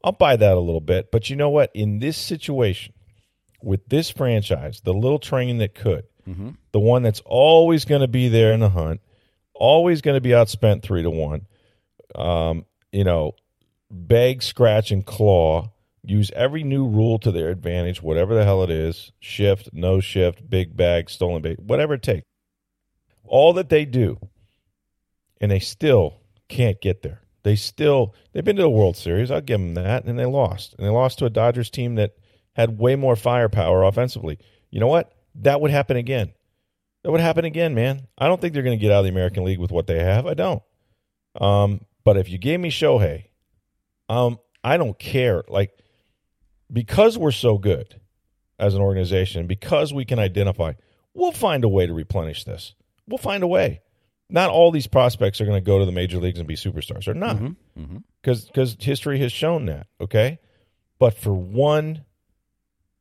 [0.04, 1.12] I'll buy that a little bit.
[1.12, 1.72] But you know what?
[1.74, 2.94] In this situation,
[3.62, 6.50] with this franchise, the little train that could, Mm-hmm.
[6.72, 9.02] the one that's always going to be there in the hunt,
[9.54, 11.48] always going to be outspent three to one,
[12.16, 13.34] um, you know,
[13.90, 15.72] beg, scratch, and claw,
[16.04, 20.48] use every new rule to their advantage, whatever the hell it is shift, no shift,
[20.50, 22.26] big bag, stolen bait, whatever it takes.
[23.24, 24.20] All that they do,
[25.40, 27.22] and they still can't get there.
[27.44, 29.32] They still, they've been to the World Series.
[29.32, 30.06] I'll give them that.
[30.06, 30.76] And they lost.
[30.78, 32.16] And they lost to a Dodgers team that
[32.54, 34.40] had way more firepower offensively.
[34.72, 35.14] You know what?
[35.36, 36.34] That would happen again.
[37.04, 38.08] That would happen again, man.
[38.18, 40.00] I don't think they're going to get out of the American League with what they
[40.04, 40.26] have.
[40.28, 40.62] I don't.
[41.40, 43.26] Um, but if you gave me Shohei,
[44.10, 45.44] um, I don't care.
[45.48, 45.72] Like,
[46.72, 48.00] because we're so good
[48.58, 50.74] as an organization, because we can identify,
[51.14, 52.74] we'll find a way to replenish this.
[53.08, 53.82] We'll find a way.
[54.30, 57.06] Not all these prospects are going to go to the major leagues and be superstars.
[57.06, 57.98] They're not Mm-hmm.
[58.22, 59.88] because because history has shown that.
[60.02, 60.40] Okay,
[61.00, 62.04] but for one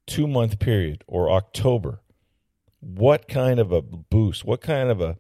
[0.07, 2.01] two month period or October,
[2.81, 4.45] what kind of a boost?
[4.45, 5.17] What kind of a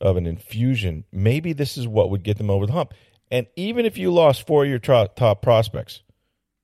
[0.00, 1.04] of an infusion?
[1.12, 2.92] Maybe this is what would get them over the hump.
[3.30, 6.02] And even if you lost four of your tro- top prospects,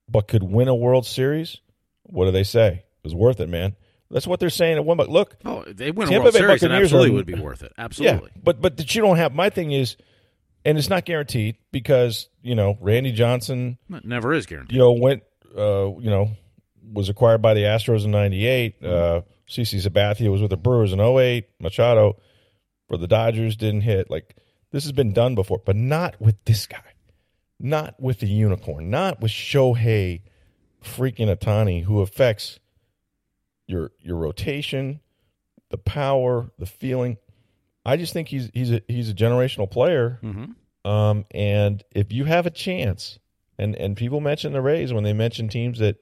[0.07, 1.59] but could win a World Series,
[2.03, 2.67] what do they say?
[2.69, 3.75] It was worth it, man.
[4.09, 4.95] That's what they're saying at one.
[4.97, 7.25] But look, Oh, they win a Tampa World Bay Series, it Buccaneers absolutely are- would
[7.25, 7.73] be worth it.
[7.77, 8.29] Absolutely.
[8.35, 9.33] yeah, but but that you don't have.
[9.33, 9.97] My thing is,
[10.63, 14.73] and it's not guaranteed because you know Randy Johnson It never is guaranteed.
[14.73, 15.23] you know, went,
[15.57, 16.29] uh, you know,
[16.93, 18.81] was acquired by the Astros in 98.
[18.81, 19.17] Mm-hmm.
[19.17, 19.21] Uh,
[19.53, 21.45] CC Sabathia was with the Brewers in 08.
[21.59, 22.17] Machado
[22.87, 24.09] for the Dodgers didn't hit.
[24.09, 24.35] Like,
[24.71, 26.83] this has been done before, but not with this guy.
[27.59, 28.89] Not with the unicorn.
[28.89, 30.21] Not with Shohei
[30.83, 32.59] freaking Ohtani, who affects
[33.67, 34.99] your your rotation,
[35.69, 37.17] the power, the feeling.
[37.85, 40.19] I just think he's he's a he's a generational player.
[40.23, 40.89] Mm-hmm.
[40.89, 43.19] Um, and if you have a chance,
[43.57, 45.97] and and people mention the Rays when they mention teams that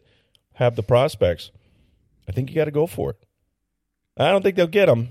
[0.54, 1.52] have the prospects,
[2.28, 3.18] I think you got to go for it.
[4.18, 5.10] I don't think they'll get them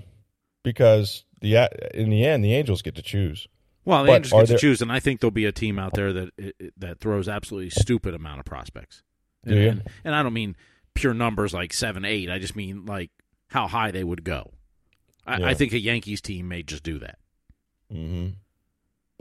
[0.63, 3.47] because the in the end the Angels get to choose.
[3.83, 5.79] Well, the But Angels get to there- choose, and I think there'll be a team
[5.79, 9.01] out there that that throws absolutely stupid amount of prospects.
[9.43, 10.55] And, and, and I don't mean
[10.93, 12.29] pure numbers like seven, eight.
[12.29, 13.09] I just mean like
[13.47, 14.51] how high they would go.
[15.25, 15.47] I, Yeah.
[15.47, 17.17] I think a Yankees team may just do that.
[17.91, 18.27] hmm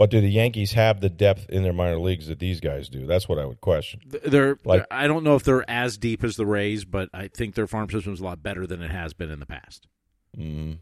[0.00, 3.06] But do the Yankees have the depth in their minor leagues that these guys do?
[3.06, 4.00] That's what I would question.
[4.06, 7.28] They're, Like- they're- I don't know if they're as deep as the Rays, but I
[7.28, 9.88] think their farm system is a lot better than it has been in the past.
[10.34, 10.72] hmm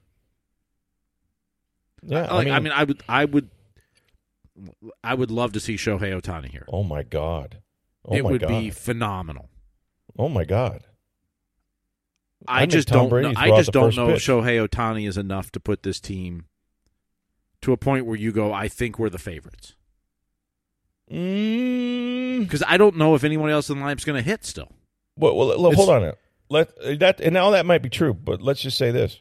[2.04, 3.50] Yeah, I, like, I mean, I would, I would,
[5.02, 6.66] I would love to see Shohei Ohtani here.
[6.72, 7.60] oh my god,
[8.04, 9.48] oh it my would god, be phenomenal.
[10.16, 10.84] oh my god.
[12.46, 13.10] I, I just don't.
[13.10, 14.28] Know, I just don't know if pitch.
[14.28, 16.44] Shohei Ohtani is enough to put this team
[17.62, 18.52] to a point where you go.
[18.52, 19.74] I think we're the favorites
[21.10, 24.70] Mm, because I don't know if anyone else in the lineup's going to hit still.
[25.16, 26.12] well, well, hold on.
[26.50, 29.20] Let that and all that might be true, but let's just say this.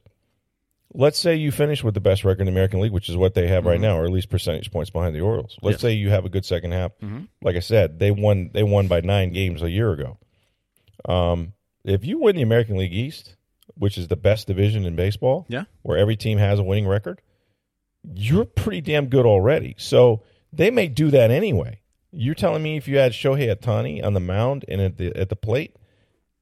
[0.93, 3.34] Let's say you finish with the best record in the American League, which is what
[3.34, 3.84] they have right Mhm.
[3.84, 5.58] now, or at least percentage points behind the Orioles.
[5.62, 5.82] Let's Yes.
[5.82, 6.91] say you have a good second half.
[7.02, 7.28] Mhm.
[7.41, 8.50] Like I said, they won.
[8.54, 10.17] They won by nine games a year ago.
[11.06, 13.36] Um, if you win the American League East,
[13.76, 15.65] which is the best division in baseball, Yeah.
[15.84, 17.21] where every team has a winning record,
[18.03, 19.75] you're pretty damn good already.
[19.77, 21.81] So they may do that anyway.
[22.12, 25.29] You're telling me if you had Shohei Ohtani on the mound and at the at
[25.29, 25.75] the plate,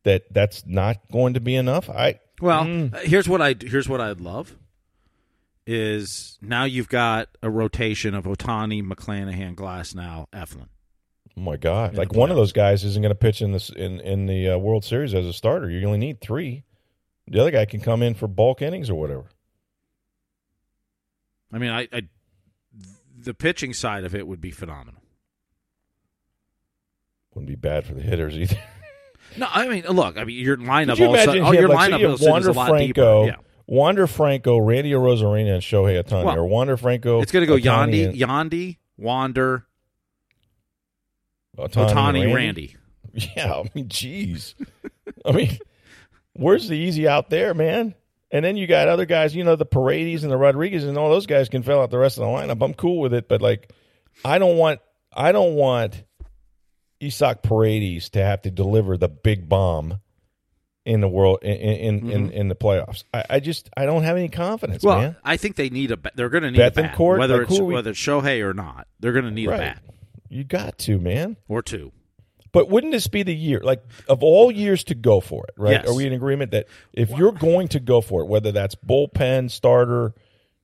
[0.04, 1.90] that that's not going to be enough.
[1.90, 2.94] I Well, Mm.
[2.94, 4.56] uh, here's what I here's what I'd love
[5.68, 10.68] is now you've got a rotation of Ohtani, McClanahan, Glasnow, Eflin.
[11.36, 14.00] oh my god, like one of those guys isn't going to pitch in this in
[14.02, 15.70] in the uh, World Series as a starter.
[15.70, 16.64] You only need three.
[17.28, 19.26] The other guy can come in for bulk innings or whatever.
[21.56, 22.02] I mean, I, I
[23.18, 25.02] the pitching side of it would be phenomenal.
[27.34, 28.60] Wouldn't be bad for the hitters either.
[29.38, 31.44] No, I mean, look, I mean, your lineup Could you all of a sudden, imagine
[31.44, 32.54] oh, him, your like, so lineup you all have of a sudden is Wander a
[32.54, 33.26] lot Franco.
[33.26, 33.36] Yeah.
[33.68, 37.22] Wander Franco, Randy Arozarena, and Shohei Ohtani, Well, or Wander Franco.
[37.22, 39.66] It's going to go Ohtani Yandy, and- Yandy, Wander,
[41.58, 42.76] Ohtani, Otani, and Randy.
[43.14, 44.54] Yeah, I mean, jeez.
[45.26, 45.58] I mean,
[46.34, 47.96] where's the easy out there, man?
[48.32, 51.10] And then you got other guys, you know, the Paredes and the Rodriguez, and all
[51.10, 52.64] those guys can fill out the rest of the lineup.
[52.64, 53.72] I'm cool with it, but like,
[54.24, 54.80] I don't want,
[55.14, 56.04] I don't want
[57.02, 60.00] Isaac Paredes to have to deliver the big bomb
[60.86, 62.48] in the world in in in, in mm-hmm.
[62.50, 63.04] the playoffs.
[63.14, 65.16] I, I just, I don't have any confidence, Well, man.
[65.24, 66.00] I think they need a.
[66.16, 68.88] They're going to need a bat, whether Like, it's we- whether it's Shohei or not.
[69.00, 69.84] They're going to need a bat
[70.30, 71.38] You got to, man.
[71.48, 71.92] or two.
[72.56, 75.74] But wouldn't this be the year, like of all years to go for it, right?
[75.74, 75.90] Yes.
[75.90, 79.52] Are we in agreement that if you're going to go for it, whether that's bullpen,
[79.52, 80.14] starter,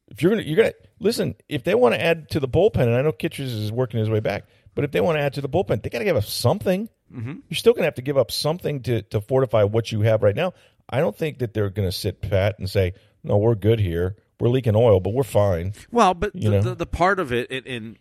[0.08, 1.36] if you're gonna, you're gonna listen.
[1.50, 4.10] If they want to add to the bullpen, and I know Kittredge is working his
[4.10, 6.16] way back, but if they want to add to the bullpen, they got to give
[6.16, 6.88] up something.
[7.14, 7.34] Mm-hmm.
[7.50, 10.24] You're still going to have to give up something to to fortify what you have
[10.24, 10.54] right now.
[10.90, 14.16] I don't think that they're going to sit pat and say, "No, we're good here.
[14.40, 17.98] We're leaking oil, but we're fine." Well, but the, the, the part of it, in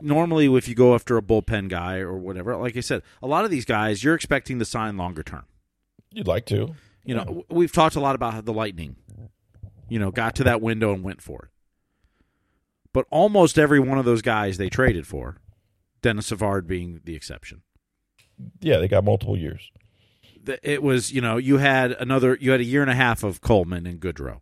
[0.00, 3.44] normally if you go after a bullpen guy or whatever, like I said, a lot
[3.44, 5.44] of these guys you're expecting to sign longer term.
[6.12, 8.96] You'd like to, You know, w we've talked a lot about how the Lightning,
[9.88, 11.50] you know, got to that window and went for it.
[12.92, 15.36] But almost every one of those guys they traded for,
[16.02, 17.62] Dennis Savard being the exception.
[18.60, 18.78] yeah.
[18.78, 19.70] They got multiple years.
[20.62, 23.40] It was, you know, you had another, you had a year and a half of
[23.40, 24.40] Coleman and Goodrow.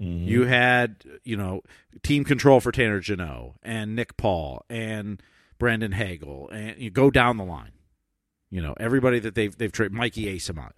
[0.00, 0.28] Mm-hmm.
[0.28, 1.62] You had, you know,
[2.02, 5.22] team control for Tanner Jeannot and Nick Paul and
[5.58, 7.72] Brandon Hagel, and you go down the line.
[8.50, 10.72] You know, everybody that they've they've traded, Mikey Eyssimont.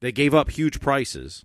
[0.00, 1.44] They gave up huge prices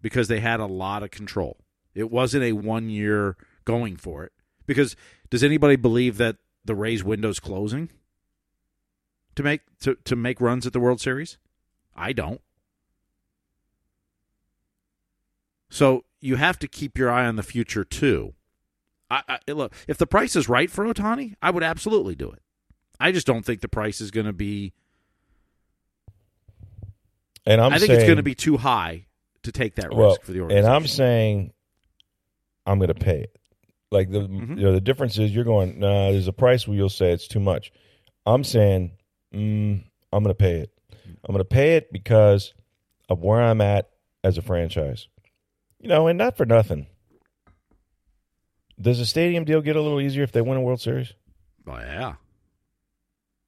[0.00, 1.58] because they had a lot of control.
[1.94, 4.32] It wasn't a one year going for it.
[4.66, 4.96] Because
[5.30, 7.90] does anybody believe that the Rays window's closing
[9.34, 11.38] to make to, to make runs at the World Series?
[11.96, 12.40] I don't.
[15.78, 18.34] So you have to keep your eye on the future too.
[19.08, 22.42] I, I, look, if the price is right for Ohtani, I would absolutely do it.
[22.98, 24.72] I just don't think the price is going to be.
[27.46, 29.06] And I'm i think saying, it's going to be too high
[29.44, 30.66] to take that risk well, for the organization.
[30.66, 30.74] and.
[30.74, 31.52] I'm saying
[32.66, 33.38] I'm going to pay it.
[33.92, 34.58] Like the Mhm.
[34.58, 36.10] you know the difference is you're going nah.
[36.10, 37.70] There's a price where you'll say it's too much.
[38.26, 38.90] I'm saying
[39.32, 40.72] mm, I'm going to pay it.
[41.24, 42.52] I'm going to pay it because
[43.08, 43.90] of where I'm at
[44.24, 45.06] as a franchise.
[45.80, 46.86] You know, and not for nothing.
[48.80, 51.14] Does a stadium deal get a little easier if they win a World Series?
[51.66, 52.14] Oh, yeah,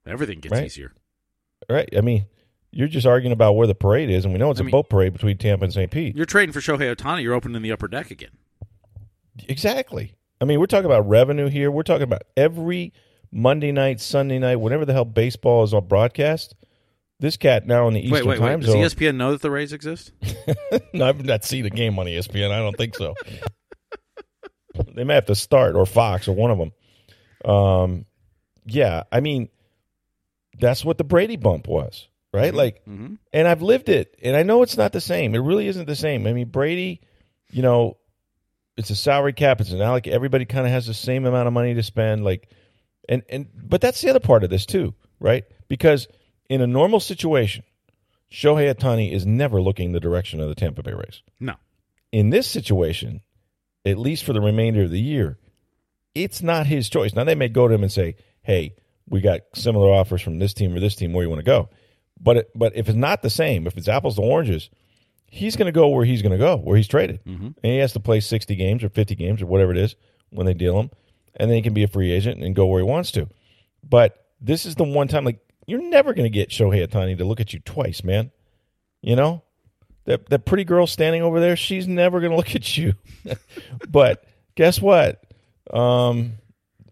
[0.06, 0.64] everything gets Right.
[0.64, 0.92] easier.
[1.68, 1.88] Right.
[1.96, 2.26] I mean,
[2.72, 4.70] You're just arguing about where the parade is, and we know it's I a mean-
[4.70, 5.90] boat parade between Tampa and St.
[5.90, 6.14] Pete.
[6.14, 7.20] You're trading for Shohei Ohtani.
[7.24, 8.30] You're opening the upper deck again.
[9.48, 10.14] Exactly.
[10.40, 11.68] I mean, we're talking about revenue here.
[11.72, 12.92] We're talking about every
[13.32, 16.54] Monday night, Sunday night, whenever the hell baseball is on broadcast.
[17.20, 18.66] This cat now in the Eastern wait, wait, time wait.
[18.66, 18.78] Does E.
[19.04, 20.12] ESPN know that the Rays exist?
[20.94, 22.50] no, I've not seen a game on ESPN.
[22.50, 23.14] I don't think so.
[24.94, 26.72] they may have to start or Fox or one of them.
[27.44, 28.06] Um,
[28.64, 29.48] yeah, I mean,
[30.58, 32.54] that's what the Brady bump was, right?
[32.54, 33.14] Like, Mm-hmm.
[33.32, 35.34] and I've lived it, and I know it's not the same.
[35.34, 36.26] It really isn't the same.
[36.26, 37.00] I mean, Brady,
[37.50, 37.96] you know,
[38.76, 39.60] it's a salary cap.
[39.60, 42.24] It's not like everybody kind of has the same amount of money to spend.
[42.24, 42.48] Like,
[43.08, 45.44] and and but that's the other part of this too, right?
[45.68, 46.06] Because
[46.50, 47.62] in a normal situation,
[48.30, 51.22] Shohei Ohtani is never looking the direction of the Tampa Bay Rays.
[51.38, 51.54] No.
[52.12, 53.22] In this situation,
[53.86, 55.38] at least for the remainder of the year,
[56.14, 57.14] it's not his choice.
[57.14, 58.74] Now they may go to him and say, "Hey,
[59.08, 61.12] we got similar offers from this team or this team.
[61.12, 61.70] Where you want to go?"
[62.20, 64.70] But it, but if it's not the same, if it's apples to oranges,
[65.26, 67.46] he's going to go where he's going to go, where he's traded, mm-hmm.
[67.46, 69.94] and he has to play sixty games or fifty games or whatever it is
[70.30, 70.90] when they deal him,
[71.36, 73.28] and then he can be a free agent and go where he wants to.
[73.88, 75.38] But this is the one time, like
[75.70, 78.30] you're never going to get Shohei Ohtani to look at you twice, man.
[79.02, 79.42] You know
[80.04, 82.94] that that pretty girl standing over there, she's never going to look at you.
[83.88, 85.22] but guess what?
[85.72, 86.34] Um,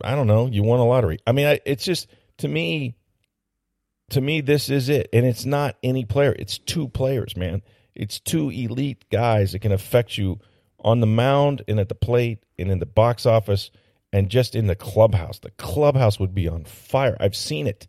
[0.03, 0.47] I don't know.
[0.47, 1.19] You won a lottery.
[1.27, 2.09] I mean, I, it's just
[2.39, 2.95] to me.
[4.13, 6.35] To me, this is it, and it's not any player.
[6.39, 7.61] It's two players, man.
[7.95, 10.39] It's two elite guys that can affect you
[10.81, 13.71] on the mound and at the plate and in the box office
[14.11, 15.41] and just in the clubhouse.
[15.41, 17.19] The clubhouse would be on fire.
[17.21, 17.87] I've seen it.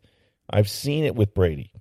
[0.49, 1.71] I've seen it with Brady.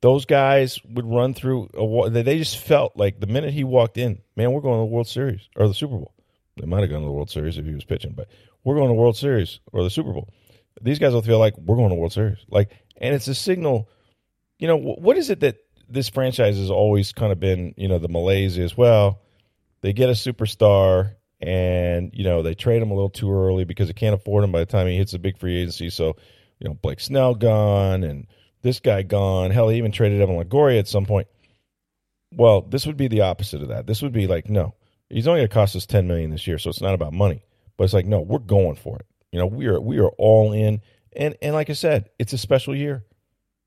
[0.00, 4.20] Those guys would run through a they just felt like the minute he walked in,
[4.36, 6.12] man, we're going to the World Series or the Super Bowl.
[6.56, 8.28] They might have gone to the World Series if he was pitching, but
[8.64, 10.28] we're going to the World Series or the Super Bowl.
[10.80, 12.38] These guys will feel like we're going to World Series.
[12.48, 13.88] Like, and it's a signal.
[14.58, 17.74] You know, what is it that this franchise has always kind of been?
[17.76, 19.20] You know, the malaise is well,
[19.82, 23.88] they get a superstar and you know they trade him a little too early because
[23.88, 25.90] they can't afford him by the time he hits the big free agency.
[25.90, 26.16] So,
[26.62, 28.26] you know, Blake Snell gone and
[28.62, 29.50] this guy gone.
[29.50, 31.26] Hell, he even traded Evan Longoria at some point.
[32.32, 33.86] Well, this would be the opposite of that.
[33.86, 34.74] This would be like, no,
[35.10, 37.44] he's only going to cost us ten million this year, so it's not about money.
[37.76, 39.06] But it's like, no, we're going for it.
[39.32, 40.80] You know, we are we are all in,
[41.16, 43.04] and and like I said, it's a special year.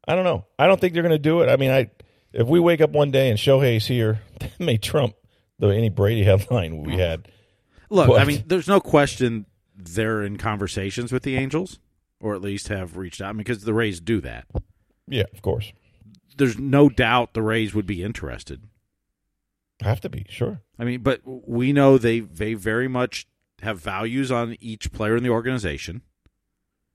[0.08, 0.46] I don't know.
[0.58, 1.50] I don't think they're going to do it.
[1.50, 1.90] I mean, I
[2.32, 5.16] if we wake up one day and Shohei's here, that may trump
[5.60, 7.28] the any Brady headline we had.
[7.90, 11.80] Look, But- I mean, there's no question they're in conversations with the Angels,
[12.26, 14.48] or at least have reached out I mean, because the Rays do that.
[15.08, 15.72] Yeah, of course,
[16.36, 18.64] There's no doubt the Rays would be interested.
[19.82, 20.62] have to be sure.
[20.80, 23.28] I mean, but we know they they very much
[23.62, 26.02] have values on each player in the organization,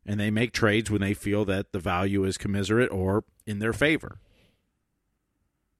[0.04, 3.72] and they make trades when they feel that the value is commiserate or in their
[3.72, 4.18] favor.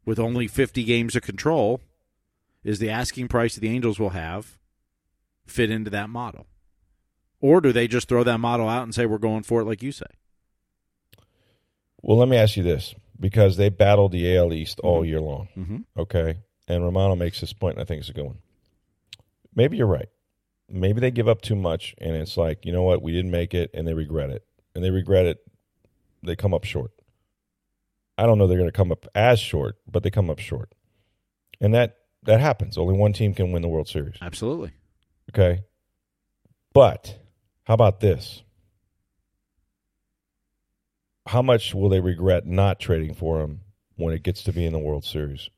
[0.05, 1.81] With only 50 games of control,
[2.63, 4.59] is the asking price that the Angels will have
[5.45, 6.47] fit into that model?
[7.41, 9.83] Or do they just throw that model out and say we're going for it like
[9.83, 10.07] you say?
[12.03, 15.49] Well, let me ask you this because they battled the AL East all year long.
[15.57, 15.79] Mm-hmm.
[15.99, 16.39] Okay.
[16.69, 18.39] And Romano makes this point, and I think it's a good one.
[19.55, 20.09] Maybe you're right.
[20.69, 23.55] Maybe they give up too much, and it's like, you know what, we didn't make
[23.55, 24.45] it, and they regret it.
[24.75, 25.39] And they regret it,
[26.23, 26.93] they come up short.
[28.17, 30.73] I don't know they're going to come up as short, but they come up short.
[31.61, 32.77] And that that happens.
[32.79, 34.17] Only one team can win the World Series.
[34.21, 34.73] Absolutely.
[35.31, 35.65] Okay.
[36.73, 37.19] But
[37.71, 38.43] how about this?
[41.25, 43.61] How much will they regret not trading for him
[43.95, 45.49] when it gets to be in the World Series,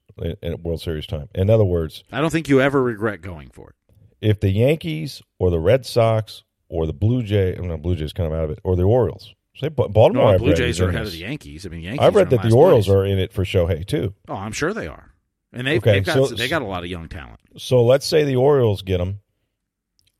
[0.42, 1.30] in, World Series time?
[1.34, 3.76] In other words, I don't think you ever regret going for it.
[4.20, 8.12] if the Yankees or the Red Sox or the Blue Jay, I'm not Blue Jays
[8.12, 9.34] kind of out of it, or the Orioles.
[9.56, 10.10] Say Baltimore.
[10.12, 11.64] No, I've Blue Jays are ahead of the Yankees.
[11.64, 12.00] I mean, Yankees.
[12.06, 12.94] I've read that the Orioles place.
[12.94, 14.12] are in it for Shohei too.
[14.28, 15.14] Oh, I'm sure they are,
[15.50, 17.40] and they've, Okay, they've got so- they got a lot of young talent.
[17.56, 19.20] So let's say the Orioles get him,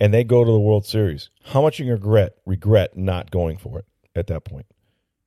[0.03, 1.31] and they go to the World Series.
[1.45, 3.85] How much you regret regret not going for it
[4.17, 4.67] at that point?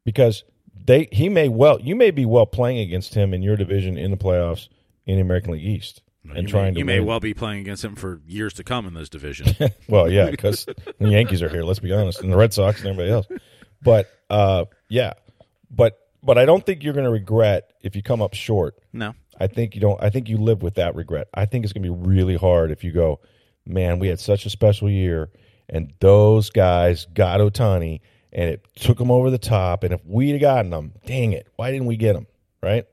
[0.03, 0.43] Because
[0.85, 4.11] they he may well you may be well playing against him in your division in
[4.11, 4.67] the playoffs
[5.05, 7.61] in the American League East and you trying may, to you may well be playing
[7.61, 9.55] against him for years to come in this division.
[9.87, 11.63] well, yeah, because the Yankees are here.
[11.63, 13.27] Let's be honest, and the Red Sox and everybody else.
[13.81, 15.13] But uh, yeah,
[15.71, 18.75] but but I don't think you're going to regret if you come up short.
[18.91, 20.01] no, I think you don't.
[20.03, 21.27] I think you live with that regret.
[21.33, 23.21] I think it's going to be really hard if you go,
[23.65, 23.99] man.
[23.99, 25.29] We had such a special year,
[25.69, 28.01] and those guys got Ohtani,
[28.31, 29.83] and it took them over the top.
[29.83, 32.27] And if we'd have gotten them, dang it, why didn't we get them?
[32.61, 32.85] Right?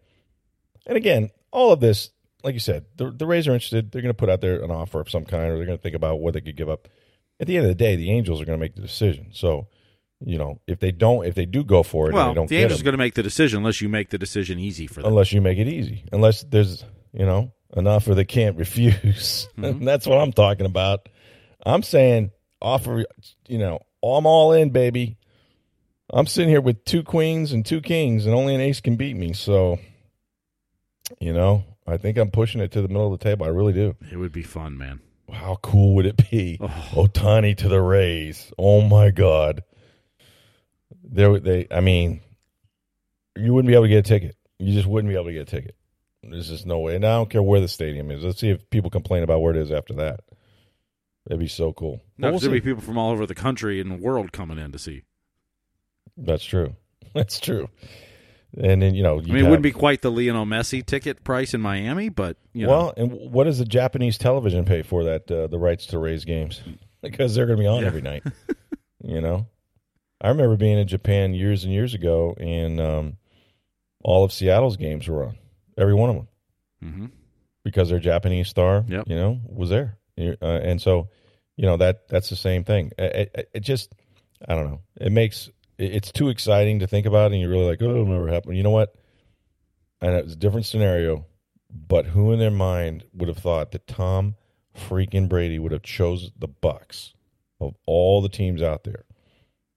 [0.86, 2.10] And again, all of this,
[2.42, 3.90] like you said, the the Rays are interested.
[3.92, 5.82] They're going to put out there an offer of some kind, or they're going to
[5.82, 6.88] think about what they could give up.
[7.40, 9.28] At the end of the day, the Angels are going to make the decision.
[9.32, 9.68] So
[10.24, 12.48] you know, if they don't, if they do go for it, and Well, they don't
[12.48, 14.86] the get Angels are going to make the decision unless you make the decision easy
[14.86, 15.10] for them.
[15.10, 19.48] unless you make it easy, unless there's you know an offer they can't refuse.
[19.56, 19.84] Mm-hmm.
[19.84, 21.08] that's what I'm talking about.
[21.64, 23.04] I'm saying offer,
[23.46, 25.16] you know, I'm all in, baby.
[26.12, 29.16] I'm sitting here with two queens and two kings, and only an ace can beat
[29.16, 29.32] me.
[29.32, 29.78] So,
[31.20, 33.46] you know, I think I'm pushing it to the middle of the table.
[33.46, 33.96] I really do.
[34.10, 35.00] It would be fun, man.
[35.30, 36.58] How cool would it be?
[36.60, 36.66] Oh.
[36.92, 38.52] Ohtani to the Rays.
[38.58, 39.62] Oh my God.
[41.04, 41.66] There, they.
[41.70, 42.20] I mean,
[43.36, 44.36] you wouldn't be able to get a ticket.
[44.58, 45.76] You just wouldn't be able to get a ticket.
[46.22, 46.94] There's just no way.
[46.96, 48.22] And I don't care where the stadium is.
[48.24, 50.20] Let's see if people complain about where it is after that.
[51.26, 52.00] That'd be so cool.
[52.18, 54.72] No, we'll there'll be people from all over the country and the world coming in
[54.72, 55.02] to see.
[56.16, 56.74] That's true.
[57.14, 57.68] That's true.
[58.56, 61.54] And then you know, I mean, it wouldn't be quite the Lionel Messi ticket price
[61.54, 62.94] in Miami, but you know, well.
[62.96, 65.30] And what does the Japanese television pay for that?
[65.30, 66.60] Uh, the rights to Rays games
[67.02, 67.86] because they're going to be on Yeah.
[67.86, 68.24] every night.
[69.02, 69.46] you know,
[70.20, 73.16] I remember being in Japan years and years ago, and um,
[74.04, 75.38] all of Seattle's games were on,
[75.76, 76.28] every one of them,
[76.82, 77.06] hmm
[77.64, 79.04] because their Japanese star, Yep.
[79.06, 81.08] you know, was there, uh, and so,
[81.56, 82.90] you know, that that's the same thing.
[82.98, 83.94] It, it, it just,
[84.48, 85.48] I don't know, it makes
[85.78, 88.54] it's too exciting to think about, and you're really like, oh, it'll never happen.
[88.56, 88.94] You know what?
[90.00, 91.26] And it was a different scenario,
[91.70, 94.34] but who in their mind would have thought that Tom
[94.76, 97.12] freaking Brady would have chose the Bucs
[97.60, 99.04] of all the teams out there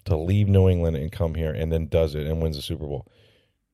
[0.06, 2.86] to leave New England and come here and then does it and wins the Super
[2.88, 3.08] Bowl.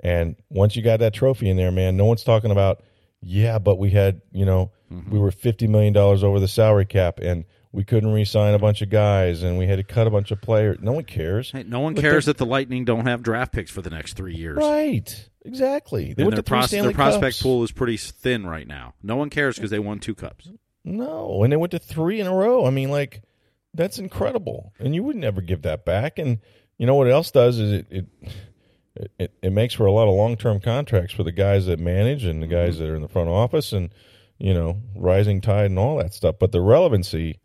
[0.01, 2.81] And once you got that trophy in there, man, no one's talking about,
[3.21, 5.17] yeah, but we had, you know, we mm-hmm.
[5.17, 8.89] were $50 million over the salary cap and we couldn't re sign a bunch of
[8.89, 10.79] guys and we had to cut a bunch of players.
[10.81, 11.51] No one cares.
[11.51, 14.13] Hey, no one But cares that the Lightning don't have draft picks for the next
[14.13, 14.57] three years.
[14.57, 15.29] Right.
[15.45, 16.13] Exactly.
[16.13, 17.41] They And their, pros- their prospect Cups.
[17.41, 18.95] pool is pretty thin right now.
[19.01, 20.49] No one cares because they won two cups.
[20.83, 22.65] No, and they went to three in a row.
[22.65, 23.21] I mean, like
[23.73, 26.17] that's incredible, and you would never give that back.
[26.17, 26.39] And
[26.77, 28.05] you know what else does is it it
[28.95, 32.23] it, it makes for a lot of long term contracts for the guys that manage
[32.25, 32.55] and the mm-hmm.
[32.55, 33.89] guys that are in the front office, and
[34.37, 36.35] you know, rising tide and all that stuff.
[36.39, 37.39] But the relevancy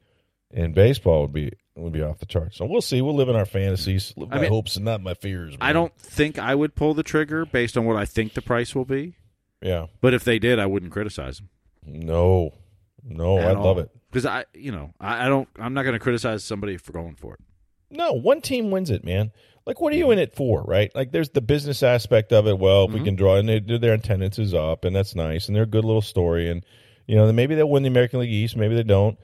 [0.50, 2.56] in baseball would be would be off the charts.
[2.56, 3.02] So we'll see.
[3.02, 5.56] We'll live in our fantasies, live I my mean, hopes and not my fears.
[5.60, 8.74] I don't think I would pull the trigger based on what I think the price
[8.74, 9.14] will be.
[9.62, 9.86] Yeah.
[10.00, 11.50] But if they did, I wouldn't criticize them.
[11.84, 12.54] No.
[13.04, 13.38] No.
[13.38, 13.90] I love it.
[14.10, 15.48] because I, you know, I, I don't.
[15.58, 17.40] I'm not going to criticize somebody for going for it.
[17.90, 19.30] No, one team wins it, man.
[19.66, 20.94] Like, what are you in it for, right?
[20.94, 22.58] Like, there's the business aspect of it.
[22.58, 23.04] Well, if we mm-hmm.
[23.04, 25.84] can draw, and they, their attendance is up, and that's nice, and they're a good
[25.84, 26.64] little story, and
[27.06, 29.18] you know, maybe they'll win the American League East, maybe they don't,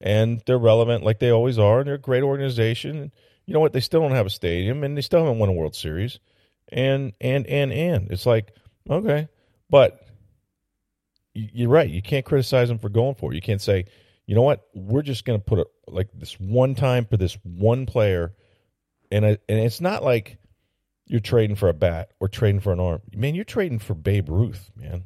[0.00, 2.96] and they're relevant like they always are, and they're a great organization.
[2.98, 3.10] And
[3.46, 3.72] you know what?
[3.72, 6.18] They still don't have a stadium, and they still haven't won a World Series,
[6.70, 8.52] and and and and it's like
[8.88, 9.28] okay,
[9.70, 10.06] but
[11.34, 11.88] you- you're right.
[11.88, 13.36] You can't criticize them for going for it.
[13.36, 13.84] You can't say,
[14.26, 17.38] you know what, we're just going to put it like this one time for this
[17.44, 18.34] one player,
[19.10, 20.38] and I, and it's not like
[21.06, 23.00] you're trading for a bat or trading for an arm.
[23.14, 25.04] Man, you're trading for Babe Ruth, man.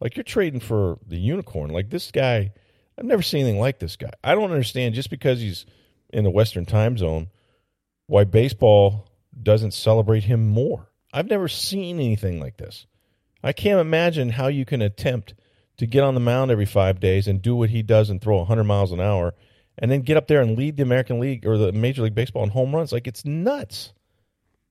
[0.00, 1.70] Like you're trading for the unicorn.
[1.70, 2.52] Like this guy,
[2.98, 4.10] I've never seen anything like this guy.
[4.22, 5.66] I don't understand just because he's
[6.12, 7.28] in the Western time zone,
[8.06, 9.08] why baseball
[9.40, 10.88] doesn't celebrate him more.
[11.12, 12.86] I've never seen anything like this.
[13.42, 15.34] I can't imagine how you can attempt
[15.78, 18.38] to get on the mound every five days and do what he does and throw
[18.38, 19.34] 100 miles an hour
[19.78, 22.44] and then get up there and lead the American League or the Major League Baseball
[22.44, 22.92] in home runs.
[22.92, 23.92] Like, it's nuts.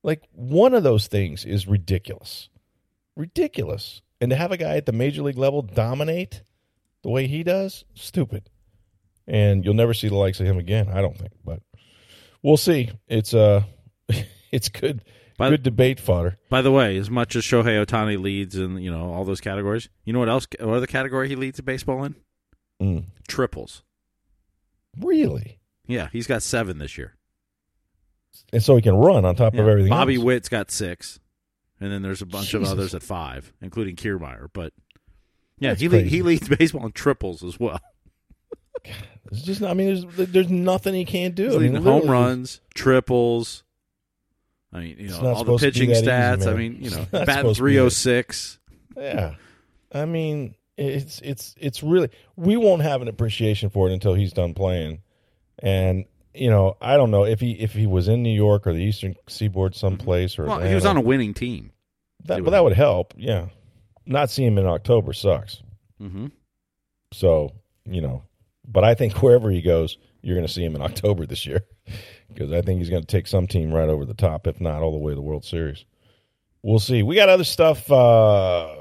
[0.03, 2.49] Like, one of those things is ridiculous.
[3.15, 4.01] Ridiculous.
[4.19, 6.43] And to have a guy at the Major League level dominate
[7.03, 8.49] the way he does, stupid.
[9.27, 11.31] And you'll never see the likes of him again, I don't think.
[11.43, 11.61] But
[12.43, 12.91] we'll see.
[13.07, 13.63] It's uh
[14.51, 15.03] it's good
[15.37, 16.37] By- good debate fodder.
[16.49, 19.89] By the way, as much as Shohei Ohtani leads in you know all those categories,
[20.05, 20.47] you know what else?
[20.59, 22.15] What other category he leads in baseball in?
[22.81, 23.05] Mm.
[23.27, 23.83] Triples.
[24.99, 25.59] Really?
[25.87, 27.15] Yeah, he's got seven this year.
[28.53, 29.61] And so he can run on top Yeah.
[29.61, 30.23] of everything Bobby else.
[30.23, 31.19] Witt's got six,
[31.79, 34.47] and then there's a bunch of others at five, including Kiermaier.
[34.53, 34.73] But
[35.59, 37.79] yeah, That's he le- he leads baseball in triples as well.
[39.31, 41.45] It's just, I mean, there's there's nothing he can't do.
[41.45, 43.63] He's I mean, home runs, triples.
[44.73, 46.51] I mean, you know, all the supposed to be pitching that easy, stats.
[46.51, 48.59] I mean, you know, batting supposed to be three oh that- oh six.
[48.97, 49.35] Yeah,
[49.93, 54.34] I mean, it's it's it's really we won't have an appreciation for it until he's
[54.34, 55.01] done playing,
[55.59, 58.74] and you know, I don't know if he if he was in New York or
[58.74, 61.72] the Eastern Seaboard someplace or Well, he was on a winning team.
[62.26, 63.13] that, well, that would help.
[63.17, 63.47] Yeah,
[64.05, 65.61] not seeing him in October sucks.
[66.01, 66.28] Mm-hmm.
[67.13, 67.51] So
[67.86, 68.24] you know,
[68.67, 71.61] but I think wherever he goes, you're going to see him in October this year
[72.30, 74.82] because I think he's going to take some team right over the top, if not
[74.82, 75.86] all the way to the World Series.
[76.63, 77.01] We'll see.
[77.03, 77.91] We got other stuff.
[77.91, 78.76] Uh,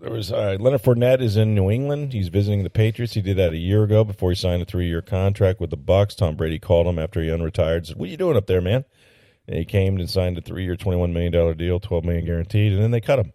[0.00, 2.12] there was uh, Leonard Fournette is in New England.
[2.12, 3.14] He's visiting the Patriots.
[3.14, 6.16] He did that a year ago before he signed a three-year contract with the Bucs.
[6.16, 7.86] Tom Brady called him after he unretired.
[7.86, 8.84] Said, "What are you doing up there, man?"
[9.46, 12.82] And he came and signed a three-year, twenty-one million dollar deal, twelve million guaranteed, and
[12.82, 13.32] then they cut him.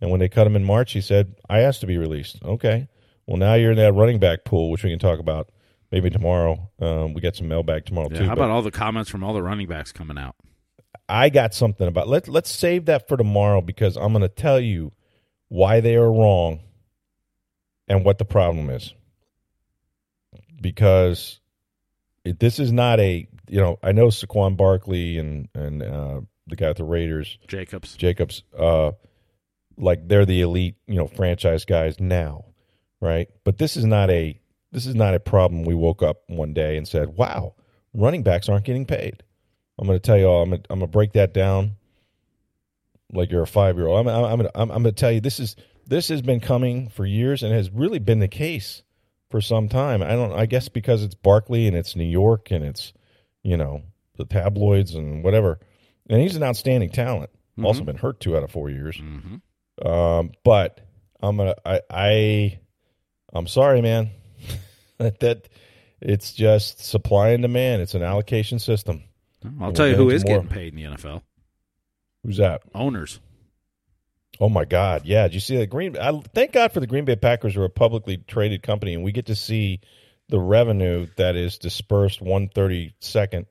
[0.00, 2.88] And when they cut him in March, he said, "I asked to be released." Okay.
[3.26, 5.50] Well, now you're in that running back pool, which we can talk about
[5.92, 6.70] maybe tomorrow.
[6.80, 8.24] Um, we got some mailbag tomorrow Yeah, too.
[8.26, 10.34] how about all the comments from all the running backs coming out?
[11.08, 14.58] I got something about let let's save that for tomorrow because I'm going to tell
[14.58, 14.90] you
[15.52, 16.60] why they are wrong
[17.86, 18.94] and what the problem is.
[20.58, 21.40] Because
[22.24, 26.56] it, this is not a you know I know Saquon Barkley and and uh, the
[26.56, 27.94] guy at the Raiders Jacobs.
[27.96, 28.92] Jacobs uh,
[29.76, 32.46] like they're the elite you know franchise guys now,
[33.02, 33.28] right?
[33.44, 34.40] But this is not a
[34.70, 35.64] this is not a problem.
[35.64, 37.56] We woke up one day and said, "Wow,
[37.92, 39.22] running backs aren't getting paid."
[39.78, 40.42] I'm going to tell you all.
[40.44, 41.76] I'm going to, I'm going to break that down
[43.12, 44.06] like you're a five year old.
[44.06, 45.56] I'm I'm going to, I'm, I'm going to tell you this is
[45.86, 48.82] this has been coming for years and has really been the case
[49.30, 50.02] for some time.
[50.02, 50.32] I don't.
[50.32, 52.92] I guess because it's Barkley and it's New York and it's
[53.42, 53.82] you know
[54.16, 55.60] the tabloids and whatever.
[56.08, 57.30] And he's an outstanding talent.
[57.62, 58.96] Also been hurt two out of four years.
[58.96, 59.86] Mm-hmm.
[59.86, 60.80] Um, but
[61.22, 62.58] I'm gonna I I
[63.32, 64.10] I'm sorry, man.
[64.98, 65.48] that that
[66.00, 67.82] it's just supply and demand.
[67.82, 69.04] It's an allocation system.
[69.60, 70.36] I'll tell you who is more.
[70.36, 71.22] getting paid in the NFL.
[72.24, 72.62] Who's that?
[72.74, 73.20] Owners.
[74.40, 75.02] Oh my God!
[75.04, 75.96] Yeah, did you see that Green?
[75.98, 79.12] I thank God for the Green Bay Packers are a publicly traded company, and we
[79.12, 79.80] get to see
[80.28, 83.46] the revenue that is dispersed one thirty second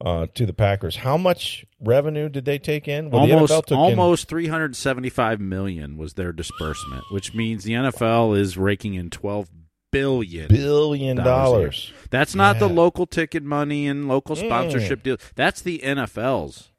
[0.00, 0.94] uh, to the Packers.
[0.94, 3.10] How much revenue did they take in?
[3.10, 7.72] Well, the NFL almost took in- almost 375 million was their disbursement, which means the
[7.72, 9.50] NFL is raking in 12
[9.90, 10.48] billion.
[10.48, 11.92] billion dollars dollars.
[12.10, 14.46] That's not the local ticket money and local Mm.
[14.46, 15.18] sponsorship deals.
[15.34, 16.70] That's the NFL's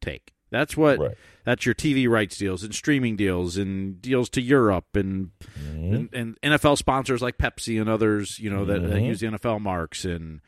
[0.00, 0.32] take.
[0.54, 1.16] That's what Right.
[1.44, 5.30] that's your TV rights deals and streaming deals and deals to Europe and
[5.60, 5.94] Mm-hmm.
[5.94, 9.06] and, and NFL sponsors like Pepsi and others, you know, that, that Mhm.
[9.06, 10.40] use the NFL marks and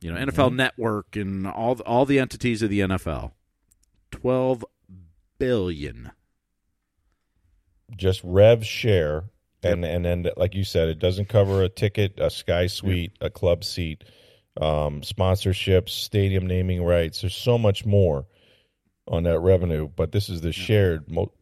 [0.00, 3.32] you know NFL Network and all all the entities of the NFL.
[4.10, 4.64] Twelve
[5.38, 6.10] billion.
[7.96, 9.24] just rev share
[9.62, 13.30] and and then like you said it doesn't cover a ticket a sky suite a
[13.30, 14.04] club seat
[14.60, 18.26] um sponsorships stadium naming rights there's so much more
[19.08, 21.32] on that revenue but this is the shared mo-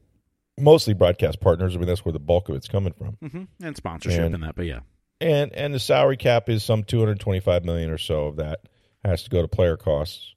[0.59, 1.75] mostly broadcast partners.
[1.75, 3.17] I mean that's where the bulk of it's coming from.
[3.31, 4.81] Hmm And sponsorship And- and that, but yeah.
[5.21, 8.61] and and the salary cap is some 225 million or so of that
[9.05, 10.35] has to go to player costs.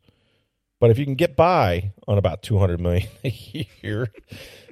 [0.80, 3.30] But if you can get by on about 200 million a
[3.82, 4.12] year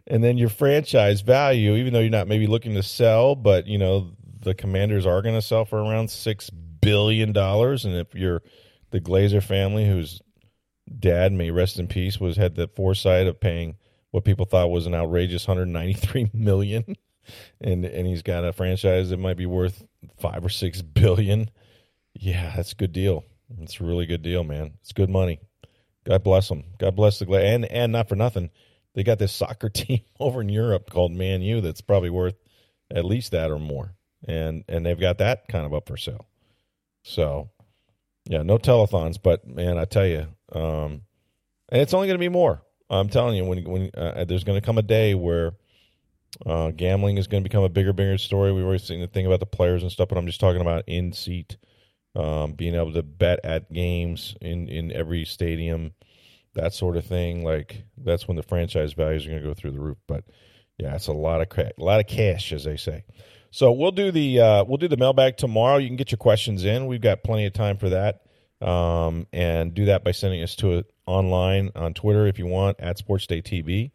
[0.05, 3.77] and then your franchise value even though you're not maybe looking to sell but you
[3.77, 6.49] know the commanders are going to sell for around 6
[6.81, 7.85] billion dollars.
[7.85, 8.41] And if you're
[8.91, 10.21] the Glazer family whose
[10.99, 13.75] dad may rest in peace was had the foresight of paying
[14.11, 16.95] what people thought was an outrageous 193 million
[17.61, 19.85] and and he's got a franchise that might be worth
[20.19, 21.49] five or six billion.
[22.13, 23.23] Yeah, that's a good deal.
[23.59, 24.73] It's a really good deal, man.
[24.81, 25.39] It's good money.
[26.05, 26.63] God bless them.
[26.79, 28.49] God bless the and and not for nothing,
[28.93, 32.35] they got this soccer team over in Europe called Man U that's probably worth
[32.91, 33.95] at least that or more,
[34.27, 36.27] and and they've got that kind of up for sale.
[37.03, 37.49] So,
[38.25, 41.01] yeah, no telethons, but man, I tell you, um,
[41.69, 42.61] and it's only going to be more.
[42.89, 45.53] I'm telling you, when when uh, there's going to come a day where
[46.45, 48.51] uh, gambling is going to become a bigger, bigger story.
[48.51, 50.83] We've always seen the thing about the players and stuff, but I'm just talking about
[50.87, 51.57] in seat,
[52.15, 55.93] um, being able to bet at games in in every stadium,
[56.55, 57.43] that sort of thing.
[57.43, 59.97] Like that's when the franchise values are going to go through the roof.
[60.07, 60.25] But
[60.77, 63.05] yeah, it's a lot of cra- a lot of cash, as they say.
[63.51, 65.77] So we'll do the uh, we'll do the mailbag tomorrow.
[65.77, 66.87] You can get your questions in.
[66.87, 68.21] We've got plenty of time for that,
[68.63, 72.79] um, and do that by sending us to it online on Twitter if you want
[72.79, 73.91] at Sports Day TV.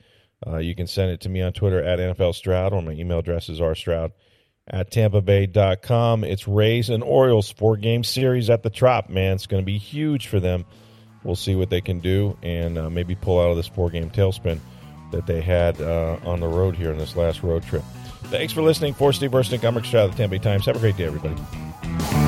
[0.46, 3.18] Uh, you can send it to me on Twitter at NFL Stroud, or my email
[3.18, 4.12] address is rstroud
[4.68, 6.24] at tampabay.com.
[6.24, 9.34] It's Rays and Orioles four game series at the Trop, man.
[9.34, 10.64] It's going to be huge for them.
[11.24, 14.10] We'll see what they can do and uh, maybe pull out of this four game
[14.10, 14.60] tailspin
[15.10, 17.82] that they had uh, on the road here in this last road trip.
[18.24, 18.94] Thanks for listening.
[18.94, 20.66] For Steve Versnick, I'm Rick Stroud of the Tampa Bay Times.
[20.66, 22.27] Have a great day, everybody.